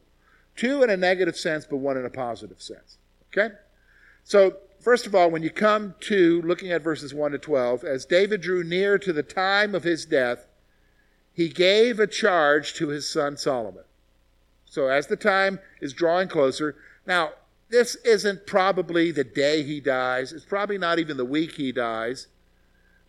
two 0.54 0.82
in 0.82 0.90
a 0.90 0.96
negative 0.96 1.36
sense, 1.36 1.64
but 1.64 1.78
one 1.78 1.96
in 1.96 2.04
a 2.04 2.10
positive 2.10 2.60
sense. 2.60 2.98
Okay? 3.32 3.54
So, 4.24 4.56
first 4.80 5.06
of 5.06 5.14
all, 5.14 5.30
when 5.30 5.42
you 5.42 5.50
come 5.50 5.94
to 6.00 6.42
looking 6.42 6.70
at 6.70 6.82
verses 6.82 7.14
1 7.14 7.32
to 7.32 7.38
12, 7.38 7.84
as 7.84 8.04
David 8.04 8.42
drew 8.42 8.62
near 8.62 8.98
to 8.98 9.12
the 9.12 9.22
time 9.22 9.74
of 9.74 9.84
his 9.84 10.04
death, 10.04 10.46
he 11.32 11.48
gave 11.48 11.98
a 11.98 12.06
charge 12.06 12.74
to 12.74 12.88
his 12.88 13.08
son 13.08 13.36
Solomon. 13.36 13.84
So, 14.66 14.88
as 14.88 15.06
the 15.06 15.16
time 15.16 15.58
is 15.80 15.92
drawing 15.92 16.28
closer, 16.28 16.76
now, 17.06 17.32
this 17.68 17.96
isn't 18.04 18.46
probably 18.46 19.10
the 19.10 19.24
day 19.24 19.62
he 19.62 19.80
dies, 19.80 20.32
it's 20.32 20.44
probably 20.44 20.78
not 20.78 20.98
even 20.98 21.16
the 21.16 21.24
week 21.24 21.52
he 21.52 21.72
dies, 21.72 22.26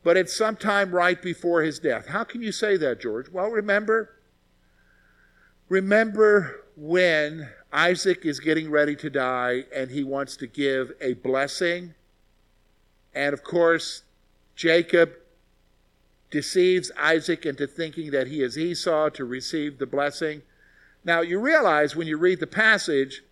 but 0.03 0.17
it's 0.17 0.35
sometime 0.35 0.91
right 0.91 1.21
before 1.21 1.61
his 1.61 1.79
death. 1.79 2.07
How 2.07 2.23
can 2.23 2.41
you 2.41 2.51
say 2.51 2.77
that, 2.77 2.99
George? 2.99 3.29
Well, 3.29 3.49
remember, 3.49 4.09
remember 5.69 6.65
when 6.75 7.49
Isaac 7.71 8.25
is 8.25 8.39
getting 8.39 8.69
ready 8.69 8.95
to 8.97 9.09
die 9.09 9.63
and 9.75 9.91
he 9.91 10.03
wants 10.03 10.35
to 10.37 10.47
give 10.47 10.91
a 11.01 11.13
blessing. 11.13 11.95
And 13.13 13.33
of 13.33 13.43
course, 13.43 14.03
Jacob 14.55 15.13
deceives 16.29 16.91
Isaac 16.97 17.45
into 17.45 17.67
thinking 17.67 18.11
that 18.11 18.27
he 18.27 18.41
is 18.41 18.57
Esau 18.57 19.09
to 19.09 19.23
receive 19.23 19.77
the 19.77 19.85
blessing. 19.85 20.41
Now, 21.03 21.21
you 21.21 21.39
realize 21.39 21.95
when 21.95 22.07
you 22.07 22.17
read 22.17 22.39
the 22.39 22.47
passage 22.47 23.23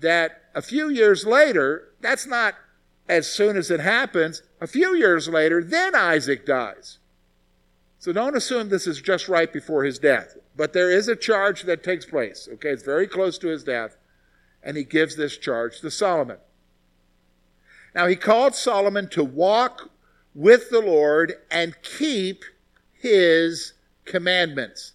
that 0.00 0.42
a 0.54 0.62
few 0.62 0.88
years 0.88 1.24
later, 1.24 1.88
that's 2.00 2.26
not 2.26 2.54
as 3.08 3.26
soon 3.28 3.56
as 3.56 3.70
it 3.70 3.80
happens. 3.80 4.42
A 4.62 4.68
few 4.68 4.94
years 4.94 5.28
later, 5.28 5.60
then 5.60 5.96
Isaac 5.96 6.46
dies. 6.46 7.00
So 7.98 8.12
don't 8.12 8.36
assume 8.36 8.68
this 8.68 8.86
is 8.86 9.00
just 9.00 9.28
right 9.28 9.52
before 9.52 9.82
his 9.82 9.98
death. 9.98 10.36
But 10.56 10.72
there 10.72 10.88
is 10.88 11.08
a 11.08 11.16
charge 11.16 11.64
that 11.64 11.82
takes 11.82 12.06
place. 12.06 12.48
Okay, 12.52 12.68
it's 12.68 12.84
very 12.84 13.08
close 13.08 13.38
to 13.38 13.48
his 13.48 13.64
death. 13.64 13.96
And 14.62 14.76
he 14.76 14.84
gives 14.84 15.16
this 15.16 15.36
charge 15.36 15.80
to 15.80 15.90
Solomon. 15.90 16.36
Now, 17.92 18.06
he 18.06 18.14
called 18.14 18.54
Solomon 18.54 19.08
to 19.08 19.24
walk 19.24 19.90
with 20.32 20.70
the 20.70 20.80
Lord 20.80 21.32
and 21.50 21.82
keep 21.82 22.44
his 22.92 23.72
commandments. 24.04 24.92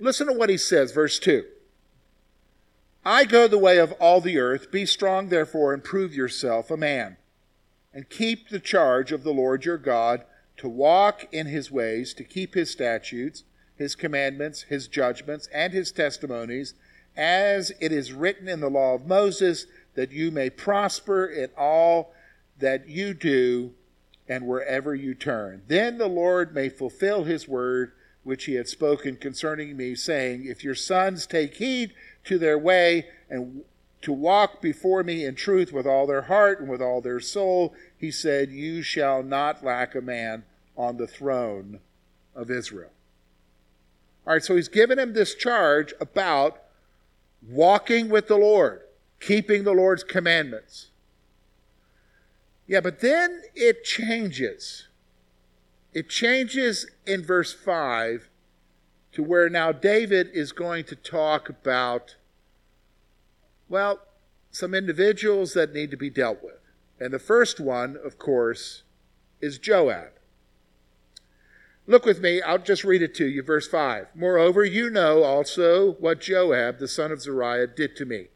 Listen 0.00 0.28
to 0.28 0.32
what 0.32 0.48
he 0.48 0.56
says, 0.56 0.92
verse 0.92 1.18
2. 1.18 1.44
I 3.04 3.26
go 3.26 3.48
the 3.48 3.58
way 3.58 3.76
of 3.76 3.92
all 3.92 4.22
the 4.22 4.38
earth. 4.38 4.70
Be 4.70 4.86
strong, 4.86 5.28
therefore, 5.28 5.74
and 5.74 5.84
prove 5.84 6.14
yourself 6.14 6.70
a 6.70 6.78
man. 6.78 7.18
And 7.96 8.10
keep 8.10 8.50
the 8.50 8.60
charge 8.60 9.10
of 9.10 9.24
the 9.24 9.32
Lord 9.32 9.64
your 9.64 9.78
God 9.78 10.24
to 10.58 10.68
walk 10.68 11.26
in 11.32 11.46
his 11.46 11.70
ways, 11.70 12.12
to 12.12 12.24
keep 12.24 12.52
his 12.52 12.70
statutes 12.70 13.44
his 13.76 13.94
commandments, 13.94 14.62
his 14.62 14.88
judgments, 14.88 15.48
and 15.52 15.72
his 15.72 15.92
testimonies, 15.92 16.74
as 17.16 17.72
it 17.80 17.92
is 17.92 18.12
written 18.12 18.48
in 18.48 18.60
the 18.60 18.70
law 18.70 18.94
of 18.94 19.06
Moses, 19.06 19.66
that 19.94 20.12
you 20.12 20.30
may 20.30 20.50
prosper 20.50 21.26
in 21.26 21.50
all 21.56 22.12
that 22.58 22.88
you 22.88 23.14
do 23.14 23.72
and 24.28 24.46
wherever 24.46 24.94
you 24.94 25.14
turn. 25.14 25.62
Then 25.68 25.98
the 25.98 26.08
Lord 26.08 26.54
may 26.54 26.68
fulfill 26.68 27.24
his 27.24 27.46
word 27.46 27.92
which 28.24 28.46
he 28.46 28.54
had 28.54 28.66
spoken 28.66 29.16
concerning 29.16 29.76
me, 29.76 29.94
saying, 29.94 30.44
If 30.46 30.64
your 30.64 30.74
sons 30.74 31.26
take 31.26 31.54
heed 31.54 31.94
to 32.24 32.38
their 32.38 32.58
way 32.58 33.06
and 33.30 33.62
to 34.02 34.12
walk 34.12 34.60
before 34.60 35.02
me 35.02 35.24
in 35.24 35.34
truth 35.34 35.72
with 35.72 35.86
all 35.86 36.06
their 36.06 36.22
heart 36.22 36.60
and 36.60 36.68
with 36.68 36.82
all 36.82 37.00
their 37.00 37.20
soul, 37.20 37.74
he 37.96 38.10
said, 38.10 38.50
You 38.50 38.82
shall 38.82 39.22
not 39.22 39.64
lack 39.64 39.94
a 39.94 40.00
man 40.00 40.44
on 40.76 40.96
the 40.96 41.06
throne 41.06 41.80
of 42.34 42.50
Israel. 42.50 42.90
All 44.26 44.34
right, 44.34 44.44
so 44.44 44.56
he's 44.56 44.68
given 44.68 44.98
him 44.98 45.12
this 45.12 45.34
charge 45.34 45.94
about 46.00 46.62
walking 47.48 48.08
with 48.08 48.28
the 48.28 48.36
Lord, 48.36 48.82
keeping 49.20 49.64
the 49.64 49.72
Lord's 49.72 50.04
commandments. 50.04 50.90
Yeah, 52.66 52.80
but 52.80 53.00
then 53.00 53.42
it 53.54 53.84
changes. 53.84 54.88
It 55.94 56.08
changes 56.08 56.86
in 57.06 57.24
verse 57.24 57.52
5 57.52 58.28
to 59.12 59.22
where 59.22 59.48
now 59.48 59.72
David 59.72 60.28
is 60.34 60.52
going 60.52 60.84
to 60.84 60.96
talk 60.96 61.48
about, 61.48 62.16
well, 63.68 64.00
some 64.50 64.74
individuals 64.74 65.52
that 65.54 65.74
need 65.74 65.90
to 65.90 65.96
be 65.96 66.10
dealt 66.10 66.42
with. 66.42 66.60
And 66.98 67.12
the 67.12 67.18
first 67.18 67.60
one, 67.60 67.96
of 68.02 68.18
course, 68.18 68.82
is 69.40 69.58
Joab. 69.58 70.12
Look 71.86 72.04
with 72.04 72.20
me, 72.20 72.42
I'll 72.42 72.58
just 72.58 72.84
read 72.84 73.02
it 73.02 73.14
to 73.16 73.26
you, 73.26 73.42
verse 73.42 73.68
5. 73.68 74.08
Moreover, 74.14 74.64
you 74.64 74.90
know 74.90 75.22
also 75.22 75.92
what 75.94 76.20
Joab, 76.20 76.78
the 76.78 76.88
son 76.88 77.12
of 77.12 77.20
Zeruiah, 77.20 77.68
did 77.68 77.94
to 77.96 78.04
me, 78.04 78.26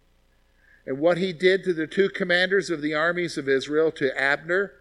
and 0.86 0.98
what 0.98 1.18
he 1.18 1.32
did 1.32 1.64
to 1.64 1.72
the 1.72 1.88
two 1.88 2.10
commanders 2.10 2.70
of 2.70 2.80
the 2.80 2.94
armies 2.94 3.36
of 3.36 3.48
Israel, 3.48 3.90
to 3.92 4.16
Abner, 4.16 4.72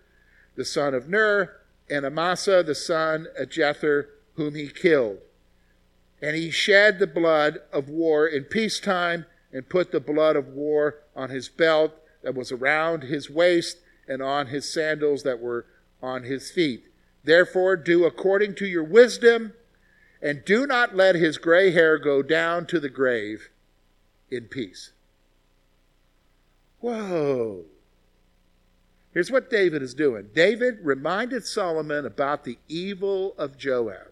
the 0.55 0.65
son 0.65 0.93
of 0.93 1.09
Ner, 1.09 1.55
and 1.89 2.05
Amasa, 2.05 2.61
the 2.61 2.75
son 2.75 3.27
of 3.37 3.49
Jether, 3.49 4.05
whom 4.35 4.53
he 4.53 4.67
killed. 4.67 5.17
And 6.21 6.35
he 6.35 6.51
shed 6.51 6.99
the 6.99 7.07
blood 7.07 7.59
of 7.73 7.89
war 7.89 8.27
in 8.27 8.43
peacetime, 8.43 9.25
and 9.51 9.69
put 9.69 9.91
the 9.91 9.99
blood 9.99 10.35
of 10.35 10.49
war 10.49 10.97
on 11.15 11.29
his 11.29 11.49
belt 11.49 11.93
that 12.23 12.35
was 12.35 12.51
around 12.51 13.03
his 13.03 13.29
waist, 13.29 13.77
and 14.07 14.21
on 14.21 14.47
his 14.47 14.71
sandals 14.71 15.23
that 15.23 15.39
were 15.39 15.65
on 16.01 16.23
his 16.23 16.51
feet. 16.51 16.85
Therefore, 17.23 17.75
do 17.75 18.05
according 18.05 18.55
to 18.55 18.65
your 18.65 18.83
wisdom, 18.83 19.53
and 20.21 20.43
do 20.43 20.65
not 20.65 20.95
let 20.95 21.15
his 21.15 21.37
gray 21.37 21.71
hair 21.71 21.97
go 21.97 22.21
down 22.21 22.65
to 22.67 22.79
the 22.79 22.89
grave 22.89 23.49
in 24.31 24.45
peace. 24.45 24.91
Whoa. 26.79 27.65
Here's 29.13 29.31
what 29.31 29.49
David 29.49 29.81
is 29.81 29.93
doing 29.93 30.29
David 30.33 30.79
reminded 30.83 31.45
Solomon 31.45 32.05
about 32.05 32.43
the 32.43 32.57
evil 32.67 33.33
of 33.37 33.57
Joab. 33.57 34.11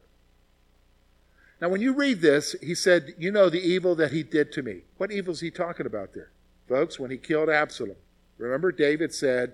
Now, 1.60 1.70
when 1.70 1.82
you 1.82 1.94
read 1.94 2.22
this, 2.22 2.56
he 2.62 2.76
said, 2.76 3.16
You 3.18 3.32
know 3.32 3.50
the 3.50 3.62
evil 3.62 3.96
that 3.96 4.12
he 4.12 4.24
did 4.24 4.52
to 4.54 4.62
me. 4.62 4.82
What 4.98 5.12
evil 5.12 5.34
is 5.34 5.40
he 5.40 5.50
talking 5.50 5.86
about 5.86 6.14
there? 6.14 6.32
Folks, 6.68 7.00
when 7.00 7.12
he 7.12 7.18
killed 7.18 7.50
Absalom. 7.50 7.96
Remember, 8.38 8.72
David 8.72 9.14
said, 9.14 9.54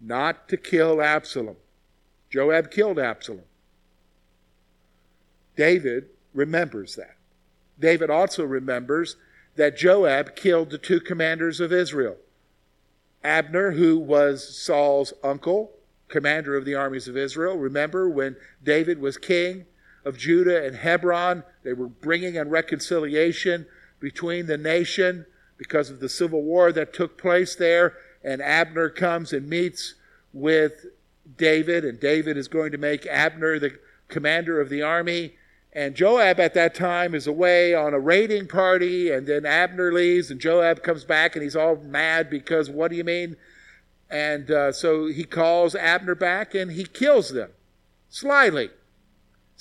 Not 0.00 0.48
to 0.48 0.56
kill 0.56 1.02
Absalom. 1.02 1.56
Joab 2.30 2.70
killed 2.70 2.98
Absalom. 2.98 3.44
David 5.54 6.06
remembers 6.32 6.96
that. 6.96 7.16
David 7.78 8.08
also 8.08 8.44
remembers 8.44 9.16
that 9.56 9.76
Joab 9.76 10.34
killed 10.34 10.70
the 10.70 10.78
two 10.78 11.00
commanders 11.00 11.60
of 11.60 11.72
Israel 11.72 12.16
Abner, 13.22 13.72
who 13.72 13.98
was 13.98 14.56
Saul's 14.56 15.12
uncle, 15.22 15.72
commander 16.08 16.56
of 16.56 16.64
the 16.64 16.74
armies 16.74 17.06
of 17.06 17.16
Israel. 17.16 17.56
Remember 17.56 18.08
when 18.08 18.36
David 18.64 18.98
was 18.98 19.16
king 19.16 19.66
of 20.04 20.18
Judah 20.18 20.64
and 20.64 20.76
Hebron, 20.76 21.44
they 21.62 21.72
were 21.72 21.88
bringing 21.88 22.34
in 22.34 22.48
reconciliation 22.48 23.66
between 24.00 24.46
the 24.46 24.58
nation 24.58 25.26
because 25.56 25.90
of 25.90 26.00
the 26.00 26.08
civil 26.08 26.42
war 26.42 26.72
that 26.72 26.92
took 26.92 27.16
place 27.16 27.54
there. 27.54 27.94
And 28.24 28.42
Abner 28.42 28.88
comes 28.88 29.32
and 29.32 29.48
meets 29.48 29.94
with 30.32 30.86
David, 31.36 31.84
and 31.84 32.00
David 32.00 32.36
is 32.36 32.48
going 32.48 32.72
to 32.72 32.78
make 32.78 33.06
Abner 33.06 33.58
the 33.58 33.78
commander 34.08 34.60
of 34.60 34.68
the 34.68 34.82
army. 34.82 35.34
And 35.72 35.94
Joab 35.94 36.38
at 36.38 36.54
that 36.54 36.74
time 36.74 37.14
is 37.14 37.26
away 37.26 37.74
on 37.74 37.94
a 37.94 37.98
raiding 37.98 38.46
party, 38.46 39.10
and 39.10 39.26
then 39.26 39.46
Abner 39.46 39.92
leaves, 39.92 40.30
and 40.30 40.40
Joab 40.40 40.82
comes 40.82 41.04
back, 41.04 41.34
and 41.34 41.42
he's 41.42 41.56
all 41.56 41.76
mad 41.76 42.28
because 42.28 42.68
what 42.68 42.90
do 42.90 42.96
you 42.96 43.04
mean? 43.04 43.36
And 44.10 44.50
uh, 44.50 44.72
so 44.72 45.06
he 45.06 45.24
calls 45.24 45.74
Abner 45.74 46.14
back, 46.14 46.54
and 46.54 46.72
he 46.72 46.84
kills 46.84 47.30
them 47.30 47.50
slyly, 48.10 48.70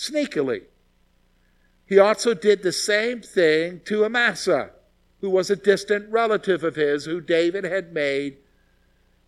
sneakily. 0.02 0.64
He 1.86 2.00
also 2.00 2.34
did 2.34 2.64
the 2.64 2.72
same 2.72 3.22
thing 3.22 3.82
to 3.86 4.06
Amasa, 4.06 4.72
who 5.20 5.30
was 5.30 5.50
a 5.50 5.56
distant 5.56 6.10
relative 6.10 6.64
of 6.64 6.76
his, 6.76 7.06
who 7.06 7.22
David 7.22 7.64
had 7.64 7.94
made 7.94 8.38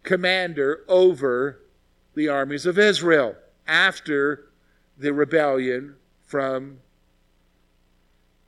commander 0.01 0.81
over 0.87 1.59
the 2.15 2.27
armies 2.27 2.65
of 2.65 2.79
Israel 2.79 3.35
after 3.67 4.45
the 4.97 5.13
rebellion 5.13 5.95
from 6.25 6.79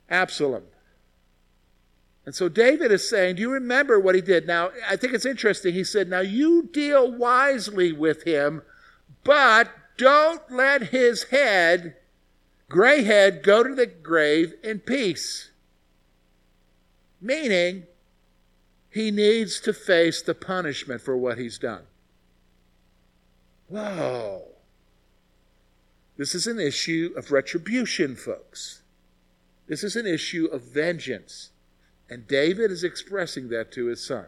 Absalom. 0.08 0.64
And 2.24 2.34
so 2.34 2.48
David 2.48 2.90
is 2.90 3.08
saying, 3.08 3.36
Do 3.36 3.42
you 3.42 3.50
remember 3.52 4.00
what 4.00 4.16
he 4.16 4.20
did? 4.20 4.46
Now, 4.46 4.70
I 4.88 4.96
think 4.96 5.14
it's 5.14 5.24
interesting. 5.24 5.74
He 5.74 5.84
said, 5.84 6.08
Now 6.08 6.20
you 6.20 6.68
deal 6.72 7.10
wisely 7.10 7.92
with 7.92 8.24
him, 8.24 8.62
but 9.22 9.70
don't 9.96 10.42
let 10.50 10.88
his 10.88 11.24
head, 11.24 11.96
gray 12.68 13.02
head, 13.04 13.42
go 13.42 13.62
to 13.62 13.74
the 13.74 13.86
grave 13.86 14.54
in 14.62 14.80
peace. 14.80 15.50
Meaning, 17.20 17.84
he 18.90 19.10
needs 19.10 19.60
to 19.60 19.72
face 19.72 20.22
the 20.22 20.34
punishment 20.34 21.00
for 21.00 21.16
what 21.16 21.38
he's 21.38 21.58
done. 21.58 21.82
Whoa. 23.68 24.42
This 26.16 26.34
is 26.34 26.46
an 26.46 26.58
issue 26.58 27.12
of 27.16 27.30
retribution, 27.30 28.16
folks. 28.16 28.82
This 29.66 29.84
is 29.84 29.96
an 29.96 30.06
issue 30.06 30.46
of 30.46 30.62
vengeance. 30.62 31.50
And 32.08 32.26
David 32.26 32.70
is 32.70 32.84
expressing 32.84 33.48
that 33.48 33.72
to 33.72 33.86
his 33.86 34.04
son. 34.04 34.26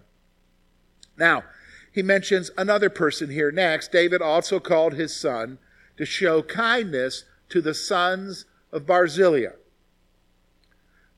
Now, 1.17 1.45
he 1.93 2.03
mentions 2.03 2.51
another 2.59 2.91
person 2.91 3.31
here 3.31 3.51
next. 3.51 3.93
David 3.93 4.21
also 4.21 4.61
called 4.61 4.95
his 4.95 5.15
son 5.15 5.59
to 5.97 6.05
show 6.05 6.43
kindness 6.43 7.25
to 7.51 7.61
the 7.61 7.75
sons 7.75 8.45
of 8.73 8.87
Barzillai. 8.87 9.53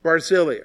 Barzillai. 0.03 0.59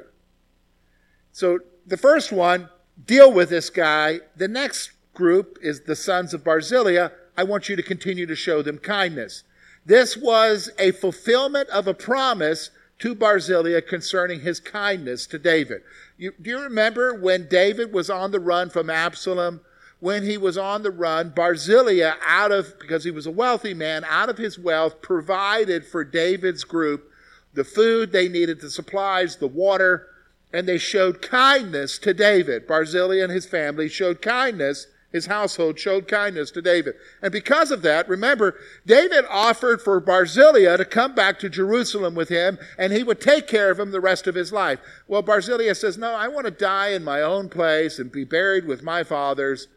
So 1.32 1.58
the 1.86 1.96
first 1.96 2.32
one, 2.32 2.68
deal 3.04 3.32
with 3.32 3.50
this 3.50 3.70
guy. 3.70 4.20
The 4.36 4.48
next 4.48 4.92
group 5.14 5.58
is 5.62 5.82
the 5.82 5.96
sons 5.96 6.32
of 6.32 6.44
Barzillai. 6.44 7.08
I 7.36 7.44
want 7.44 7.68
you 7.68 7.76
to 7.76 7.82
continue 7.82 8.26
to 8.26 8.36
show 8.36 8.62
them 8.62 8.78
kindness. 8.78 9.44
This 9.84 10.16
was 10.16 10.70
a 10.78 10.92
fulfillment 10.92 11.68
of 11.68 11.86
a 11.86 11.94
promise 11.94 12.70
to 12.98 13.14
Barzillai 13.14 13.80
concerning 13.82 14.40
his 14.40 14.58
kindness 14.58 15.26
to 15.26 15.38
David. 15.38 15.82
You, 16.16 16.32
do 16.40 16.50
you 16.50 16.60
remember 16.60 17.14
when 17.14 17.46
David 17.48 17.92
was 17.92 18.08
on 18.08 18.30
the 18.30 18.40
run 18.40 18.70
from 18.70 18.88
Absalom? 18.88 19.60
When 19.98 20.24
he 20.24 20.36
was 20.36 20.58
on 20.58 20.82
the 20.82 20.90
run, 20.90 21.30
Barzillai, 21.30 22.14
out 22.24 22.52
of, 22.52 22.78
because 22.78 23.04
he 23.04 23.10
was 23.10 23.26
a 23.26 23.30
wealthy 23.30 23.72
man, 23.72 24.04
out 24.04 24.28
of 24.28 24.38
his 24.38 24.58
wealth, 24.58 25.00
provided 25.00 25.86
for 25.86 26.04
David's 26.04 26.64
group 26.64 27.10
the 27.54 27.64
food 27.64 28.12
they 28.12 28.28
needed, 28.28 28.60
the 28.60 28.70
supplies, 28.70 29.36
the 29.36 29.46
water, 29.46 30.06
and 30.52 30.68
they 30.68 30.78
showed 30.78 31.22
kindness 31.22 31.98
to 31.98 32.12
David. 32.12 32.66
Barzillai 32.66 33.22
and 33.22 33.32
his 33.32 33.46
family 33.46 33.88
showed 33.88 34.20
kindness 34.20 34.86
his 35.16 35.26
household 35.26 35.78
showed 35.78 36.08
kindness 36.08 36.50
to 36.52 36.62
David. 36.62 36.94
And 37.22 37.32
because 37.32 37.70
of 37.70 37.82
that, 37.82 38.08
remember, 38.08 38.54
David 38.84 39.24
offered 39.30 39.80
for 39.80 39.98
Barzillai 40.00 40.76
to 40.76 40.84
come 40.84 41.14
back 41.14 41.38
to 41.38 41.48
Jerusalem 41.48 42.14
with 42.14 42.28
him 42.28 42.58
and 42.76 42.92
he 42.92 43.02
would 43.02 43.20
take 43.20 43.46
care 43.46 43.70
of 43.70 43.80
him 43.80 43.92
the 43.92 44.00
rest 44.00 44.26
of 44.26 44.34
his 44.34 44.52
life. 44.52 44.78
Well, 45.08 45.22
Barzillai 45.22 45.72
says, 45.72 45.96
No, 45.96 46.12
I 46.12 46.28
want 46.28 46.44
to 46.44 46.50
die 46.50 46.88
in 46.88 47.02
my 47.02 47.22
own 47.22 47.48
place 47.48 47.98
and 47.98 48.12
be 48.12 48.24
buried 48.24 48.66
with 48.66 48.82
my 48.82 49.04
fathers. 49.04 49.68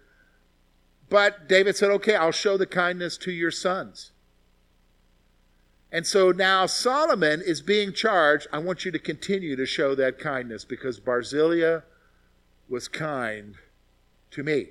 But 1.09 1.47
David 1.47 1.75
said, 1.75 1.91
Okay, 1.91 2.15
I'll 2.15 2.31
show 2.31 2.57
the 2.57 2.65
kindness 2.65 3.17
to 3.19 3.31
your 3.31 3.51
sons. 3.51 4.11
And 5.91 6.05
so 6.05 6.31
now 6.31 6.67
Solomon 6.67 7.41
is 7.43 7.61
being 7.61 7.93
charged. 7.93 8.47
I 8.53 8.59
want 8.59 8.85
you 8.85 8.91
to 8.91 8.99
continue 8.99 9.55
to 9.55 9.65
show 9.65 9.95
that 9.95 10.19
kindness 10.19 10.63
because 10.63 10.99
Barzillai 10.99 11.81
was 12.67 12.87
kind 12.87 13.55
to 14.31 14.43
me 14.43 14.67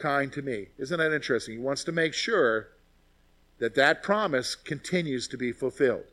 kind 0.00 0.32
to 0.32 0.42
me. 0.42 0.68
Isn't 0.78 0.98
that 0.98 1.12
interesting? 1.12 1.54
He 1.58 1.60
wants 1.60 1.84
to 1.84 1.92
make 1.92 2.14
sure 2.14 2.68
that 3.58 3.76
that 3.76 4.02
promise 4.02 4.54
continues 4.54 5.28
to 5.28 5.36
be 5.36 5.52
fulfilled. 5.52 6.06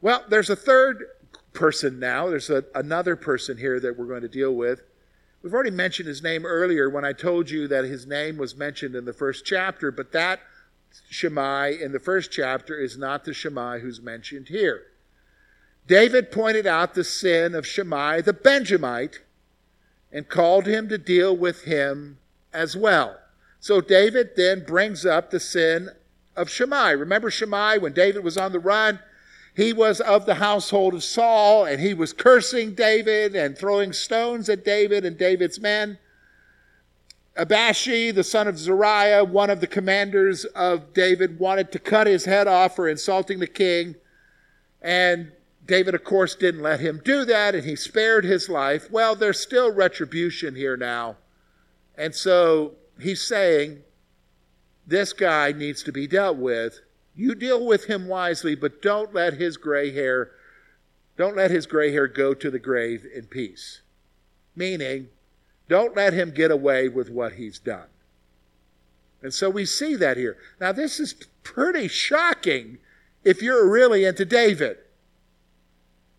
Well, 0.00 0.24
there's 0.28 0.50
a 0.50 0.56
third 0.56 1.04
person 1.52 2.00
now. 2.00 2.28
There's 2.28 2.50
a, 2.50 2.64
another 2.74 3.14
person 3.14 3.58
here 3.58 3.78
that 3.78 3.96
we're 3.96 4.06
going 4.06 4.22
to 4.22 4.28
deal 4.28 4.54
with. 4.54 4.82
We've 5.42 5.54
already 5.54 5.72
mentioned 5.72 6.08
his 6.08 6.22
name 6.22 6.46
earlier 6.46 6.88
when 6.88 7.04
I 7.04 7.12
told 7.12 7.50
you 7.50 7.66
that 7.68 7.84
his 7.84 8.06
name 8.06 8.36
was 8.36 8.56
mentioned 8.56 8.94
in 8.94 9.04
the 9.04 9.12
first 9.12 9.44
chapter, 9.44 9.90
but 9.90 10.12
that 10.12 10.40
Shimei 11.10 11.80
in 11.80 11.90
the 11.90 11.98
first 11.98 12.30
chapter 12.30 12.78
is 12.78 12.96
not 12.96 13.24
the 13.24 13.34
Shimei 13.34 13.80
who's 13.80 14.00
mentioned 14.00 14.48
here. 14.48 14.82
David 15.88 16.30
pointed 16.30 16.66
out 16.66 16.94
the 16.94 17.02
sin 17.02 17.56
of 17.56 17.66
Shimei 17.66 18.20
the 18.20 18.32
Benjamite 18.32 19.20
and 20.12 20.28
called 20.28 20.66
him 20.66 20.88
to 20.88 20.98
deal 20.98 21.36
with 21.36 21.64
him 21.64 22.18
as 22.52 22.76
well. 22.76 23.18
So 23.58 23.80
David 23.80 24.30
then 24.36 24.64
brings 24.64 25.04
up 25.04 25.30
the 25.30 25.40
sin 25.40 25.88
of 26.36 26.50
Shimei. 26.50 26.94
Remember 26.94 27.30
Shimei 27.30 27.78
when 27.78 27.92
David 27.92 28.22
was 28.22 28.36
on 28.36 28.52
the 28.52 28.60
run? 28.60 29.00
He 29.54 29.72
was 29.72 30.00
of 30.00 30.24
the 30.24 30.36
household 30.36 30.94
of 30.94 31.04
Saul 31.04 31.64
and 31.64 31.80
he 31.80 31.94
was 31.94 32.12
cursing 32.12 32.74
David 32.74 33.36
and 33.36 33.56
throwing 33.56 33.92
stones 33.92 34.48
at 34.48 34.64
David 34.64 35.04
and 35.04 35.18
David's 35.18 35.60
men. 35.60 35.98
Abishai, 37.36 38.10
the 38.12 38.24
son 38.24 38.48
of 38.48 38.58
Zeruiah, 38.58 39.24
one 39.24 39.50
of 39.50 39.60
the 39.60 39.66
commanders 39.66 40.44
of 40.44 40.92
David, 40.92 41.38
wanted 41.38 41.72
to 41.72 41.78
cut 41.78 42.06
his 42.06 42.24
head 42.24 42.46
off 42.46 42.76
for 42.76 42.88
insulting 42.88 43.38
the 43.38 43.46
king. 43.46 43.94
And 44.80 45.32
David, 45.66 45.94
of 45.94 46.04
course, 46.04 46.34
didn't 46.34 46.62
let 46.62 46.80
him 46.80 47.00
do 47.04 47.24
that 47.24 47.54
and 47.54 47.64
he 47.64 47.76
spared 47.76 48.24
his 48.24 48.48
life. 48.48 48.90
Well, 48.90 49.14
there's 49.14 49.40
still 49.40 49.72
retribution 49.72 50.54
here 50.54 50.76
now 50.76 51.16
and 51.96 52.14
so 52.14 52.74
he's 53.00 53.22
saying, 53.22 53.82
this 54.86 55.12
guy 55.12 55.52
needs 55.52 55.82
to 55.84 55.92
be 55.92 56.06
dealt 56.06 56.36
with. 56.36 56.80
You 57.14 57.34
deal 57.34 57.64
with 57.64 57.84
him 57.84 58.08
wisely, 58.08 58.54
but 58.54 58.82
don't 58.82 59.14
let 59.14 59.34
his 59.34 59.56
gray 59.56 59.92
hair, 59.92 60.30
don't 61.16 61.36
let 61.36 61.50
his 61.50 61.66
gray 61.66 61.92
hair 61.92 62.06
go 62.06 62.34
to 62.34 62.50
the 62.50 62.58
grave 62.58 63.04
in 63.14 63.26
peace. 63.26 63.82
Meaning, 64.56 65.08
don't 65.68 65.96
let 65.96 66.12
him 66.12 66.30
get 66.30 66.50
away 66.50 66.88
with 66.88 67.10
what 67.10 67.34
he's 67.34 67.58
done. 67.58 67.88
And 69.22 69.32
so 69.32 69.48
we 69.48 69.64
see 69.64 69.94
that 69.96 70.16
here. 70.16 70.36
Now, 70.60 70.72
this 70.72 70.98
is 70.98 71.14
pretty 71.42 71.88
shocking 71.88 72.78
if 73.24 73.40
you're 73.40 73.70
really 73.70 74.04
into 74.04 74.24
David. 74.24 74.78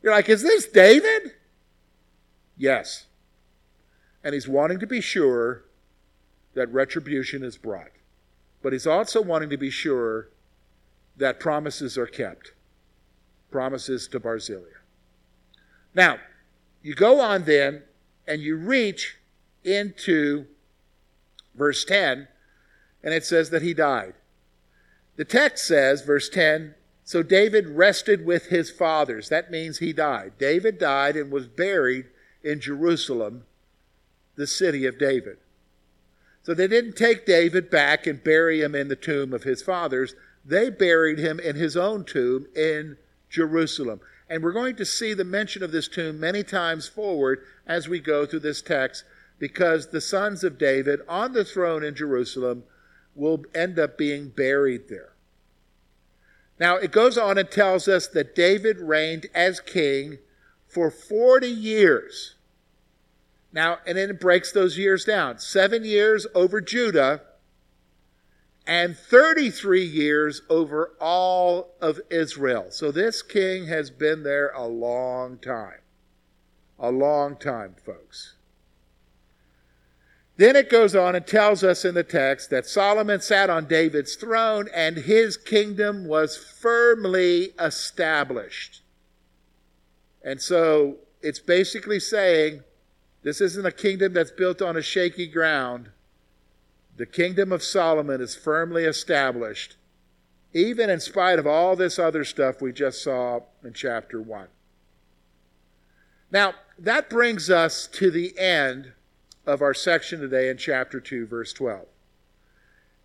You're 0.02 0.14
like, 0.14 0.30
is 0.30 0.42
this 0.42 0.68
David? 0.68 1.34
Yes 2.58 3.08
and 4.24 4.34
he's 4.34 4.48
wanting 4.48 4.80
to 4.80 4.88
be 4.88 5.02
sure 5.02 5.66
that 6.54 6.72
retribution 6.72 7.44
is 7.44 7.58
brought. 7.58 7.92
But 8.62 8.74
he's 8.74 8.88
also 8.88 9.22
wanting 9.22 9.50
to 9.50 9.58
be 9.58 9.70
sure 9.70 10.30
that 11.18 11.40
promises 11.40 11.98
are 11.98 12.08
kept. 12.08 12.54
Promises 13.52 14.08
to 14.10 14.20
Barzillai. 14.20 14.66
Now, 15.94 16.18
you 16.82 16.96
go 16.96 17.22
on 17.22 17.44
then 17.44 17.84
and 18.28 18.42
you 18.42 18.56
reach 18.56 19.18
into 19.64 20.46
verse 21.56 21.86
10, 21.86 22.28
and 23.04 23.14
it 23.14 23.26
says 23.26 23.50
that 23.52 23.62
he 23.62 23.74
died. 23.74 24.14
The 25.16 25.26
text 25.26 25.68
says, 25.68 26.02
verse 26.02 26.30
10, 26.30 26.76
so 27.04 27.22
David 27.22 27.70
rested 27.70 28.26
with 28.26 28.48
his 28.48 28.72
fathers. 28.72 29.30
That 29.30 29.52
means 29.52 29.78
he 29.78 29.94
died. 29.94 30.34
David 30.40 30.80
died 30.80 31.16
and 31.16 31.32
was 31.32 31.48
buried 31.48 32.06
in 32.44 32.60
Jerusalem 32.60 33.44
the 34.36 34.48
city 34.48 34.86
of 34.86 34.98
David. 34.98 35.38
So 36.42 36.54
they 36.54 36.68
didn't 36.68 36.96
take 36.96 37.26
David 37.26 37.70
back 37.70 38.08
and 38.08 38.24
bury 38.24 38.62
him 38.62 38.74
in 38.76 38.88
the 38.88 38.96
tomb 38.96 39.34
of 39.34 39.44
his 39.44 39.62
fathers. 39.62 40.16
They 40.46 40.70
buried 40.70 41.20
him 41.20 41.40
in 41.40 41.56
his 41.56 41.78
own 41.78 42.04
tomb 42.04 42.48
in 42.56 42.98
Jerusalem. 43.30 44.02
And 44.30 44.44
we're 44.44 44.52
going 44.52 44.76
to 44.78 44.86
see 44.86 45.14
the 45.14 45.24
mention 45.24 45.64
of 45.64 45.72
this 45.72 45.88
tomb 45.88 46.20
many 46.20 46.44
times 46.44 46.88
forward 46.88 47.44
as 47.68 47.88
we 47.88 48.00
go 48.00 48.26
through 48.26 48.40
this 48.40 48.62
text 48.62 49.04
because 49.40 49.88
the 49.88 50.02
sons 50.02 50.44
of 50.44 50.58
David 50.58 51.02
on 51.08 51.34
the 51.34 51.46
throne 51.46 51.84
in 51.84 51.96
Jerusalem 51.96 52.64
will 53.16 53.44
end 53.54 53.78
up 53.78 53.98
being 53.98 54.30
buried 54.30 54.90
there. 54.90 55.14
Now, 56.60 56.78
it 56.78 56.92
goes 56.92 57.18
on 57.18 57.38
and 57.38 57.50
tells 57.50 57.88
us 57.88 58.08
that 58.08 58.36
David 58.36 58.80
reigned 58.80 59.28
as 59.34 59.60
king 59.60 60.20
for 60.68 60.90
40 60.90 61.48
years. 61.48 62.36
Now, 63.52 63.80
and 63.86 63.98
then 63.98 64.12
it 64.12 64.20
breaks 64.20 64.52
those 64.52 64.78
years 64.78 65.06
down 65.06 65.40
seven 65.40 65.84
years 65.84 66.26
over 66.34 66.62
Judah 66.62 67.22
and 68.66 68.98
33 68.98 69.84
years 69.84 70.42
over 70.50 70.94
all 71.00 71.72
of 71.82 72.00
Israel. 72.10 72.68
So 72.70 72.92
this 72.92 73.22
king 73.22 73.68
has 73.68 73.90
been 73.90 74.24
there 74.24 74.50
a 74.50 74.66
long 74.66 75.38
time. 75.38 75.80
A 76.80 76.92
long 76.92 77.36
time, 77.36 77.76
folks. 77.86 78.36
Then 80.36 80.56
it 80.56 80.70
goes 80.70 80.96
on 80.96 81.16
and 81.16 81.28
tells 81.28 81.64
us 81.64 81.86
in 81.86 81.94
the 81.94 82.04
text 82.04 82.50
that 82.50 82.66
Solomon 82.66 83.22
sat 83.22 83.50
on 83.50 83.68
David's 83.68 84.16
throne 84.16 84.68
and 84.74 84.98
his 84.98 85.38
kingdom 85.38 86.06
was 86.06 86.38
firmly 86.38 87.54
established. 87.60 88.82
And 90.24 90.42
so 90.42 90.98
it's 91.22 91.40
basically 91.40 92.00
saying 92.00 92.64
this 93.22 93.42
isn't 93.42 93.66
a 93.66 93.72
kingdom 93.72 94.14
that's 94.14 94.32
built 94.32 94.62
on 94.62 94.76
a 94.76 94.82
shaky 94.82 95.28
ground. 95.28 95.90
The 96.98 97.06
kingdom 97.06 97.52
of 97.52 97.64
Solomon 97.64 98.22
is 98.22 98.36
firmly 98.36 98.86
established, 98.86 99.76
even 100.54 100.90
in 100.90 101.00
spite 101.00 101.40
of 101.40 101.48
all 101.48 101.76
this 101.76 101.98
other 101.98 102.24
stuff 102.24 102.62
we 102.62 102.72
just 102.72 103.04
saw 103.04 103.42
in 103.64 103.74
chapter 103.74 104.22
1. 104.22 104.48
Now, 106.32 106.54
that 106.78 107.10
brings 107.10 107.50
us 107.50 107.88
to 107.88 108.12
the 108.12 108.38
end 108.38 108.94
of 109.46 109.62
our 109.62 109.74
section 109.74 110.20
today 110.20 110.50
in 110.50 110.58
chapter 110.58 111.00
2, 111.00 111.28
verse 111.28 111.54
12. 111.54 111.86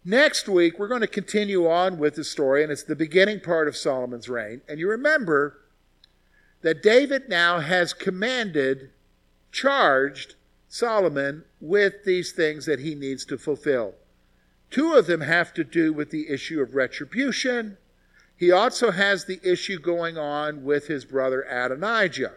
Next 0.04 0.48
week, 0.48 0.78
we're 0.78 0.88
going 0.88 1.00
to 1.00 1.06
continue 1.06 1.68
on 1.68 1.98
with 1.98 2.14
the 2.14 2.24
story, 2.24 2.62
and 2.62 2.72
it's 2.72 2.82
the 2.82 2.96
beginning 2.96 3.40
part 3.40 3.68
of 3.68 3.76
Solomon's 3.76 4.28
reign. 4.28 4.62
And 4.68 4.78
you 4.78 4.88
remember 4.88 5.58
that 6.62 6.82
David 6.82 7.28
now 7.28 7.60
has 7.60 7.92
commanded 7.92 8.90
charged 9.52 10.34
Solomon 10.68 11.44
with 11.60 12.04
these 12.04 12.32
things 12.32 12.66
that 12.66 12.80
he 12.80 12.94
needs 12.94 13.24
to 13.26 13.38
fulfill. 13.38 13.94
Two 14.70 14.94
of 14.94 15.06
them 15.06 15.22
have 15.22 15.54
to 15.54 15.64
do 15.64 15.92
with 15.92 16.10
the 16.10 16.28
issue 16.28 16.60
of 16.60 16.74
retribution. 16.74 17.78
He 18.36 18.52
also 18.52 18.90
has 18.90 19.24
the 19.24 19.40
issue 19.42 19.78
going 19.78 20.18
on 20.18 20.64
with 20.64 20.86
his 20.86 21.04
brother 21.04 21.42
Adonijah. 21.42 22.34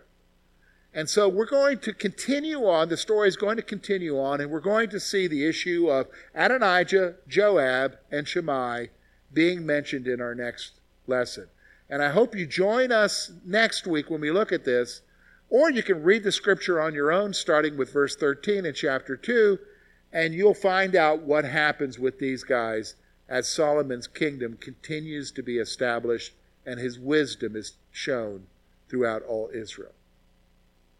And 0.93 1.09
so 1.09 1.29
we're 1.29 1.45
going 1.45 1.79
to 1.79 1.93
continue 1.93 2.67
on, 2.67 2.89
the 2.89 2.97
story 2.97 3.27
is 3.27 3.37
going 3.37 3.55
to 3.57 3.63
continue 3.63 4.19
on, 4.19 4.41
and 4.41 4.51
we're 4.51 4.59
going 4.59 4.89
to 4.89 4.99
see 4.99 5.27
the 5.27 5.45
issue 5.45 5.89
of 5.89 6.07
Adonijah, 6.35 7.15
Joab, 7.27 7.97
and 8.11 8.27
Shimei 8.27 8.89
being 9.33 9.65
mentioned 9.65 10.07
in 10.07 10.19
our 10.19 10.35
next 10.35 10.79
lesson. 11.07 11.47
And 11.89 12.01
I 12.01 12.09
hope 12.09 12.35
you 12.35 12.45
join 12.45 12.91
us 12.91 13.31
next 13.45 13.87
week 13.87 14.09
when 14.09 14.21
we 14.21 14.31
look 14.31 14.51
at 14.51 14.65
this, 14.65 15.01
or 15.51 15.69
you 15.69 15.83
can 15.83 16.01
read 16.01 16.23
the 16.23 16.31
scripture 16.31 16.81
on 16.81 16.95
your 16.95 17.11
own, 17.11 17.33
starting 17.33 17.77
with 17.77 17.91
verse 17.91 18.15
13 18.15 18.65
in 18.65 18.73
chapter 18.73 19.17
2, 19.17 19.59
and 20.13 20.33
you'll 20.33 20.53
find 20.53 20.95
out 20.95 21.21
what 21.21 21.43
happens 21.43 21.99
with 21.99 22.17
these 22.19 22.43
guys 22.43 22.95
as 23.27 23.47
Solomon's 23.47 24.07
kingdom 24.07 24.57
continues 24.57 25.29
to 25.31 25.43
be 25.43 25.57
established 25.57 26.33
and 26.65 26.79
his 26.79 26.97
wisdom 26.97 27.55
is 27.55 27.73
shown 27.91 28.47
throughout 28.89 29.23
all 29.23 29.49
Israel. 29.53 29.91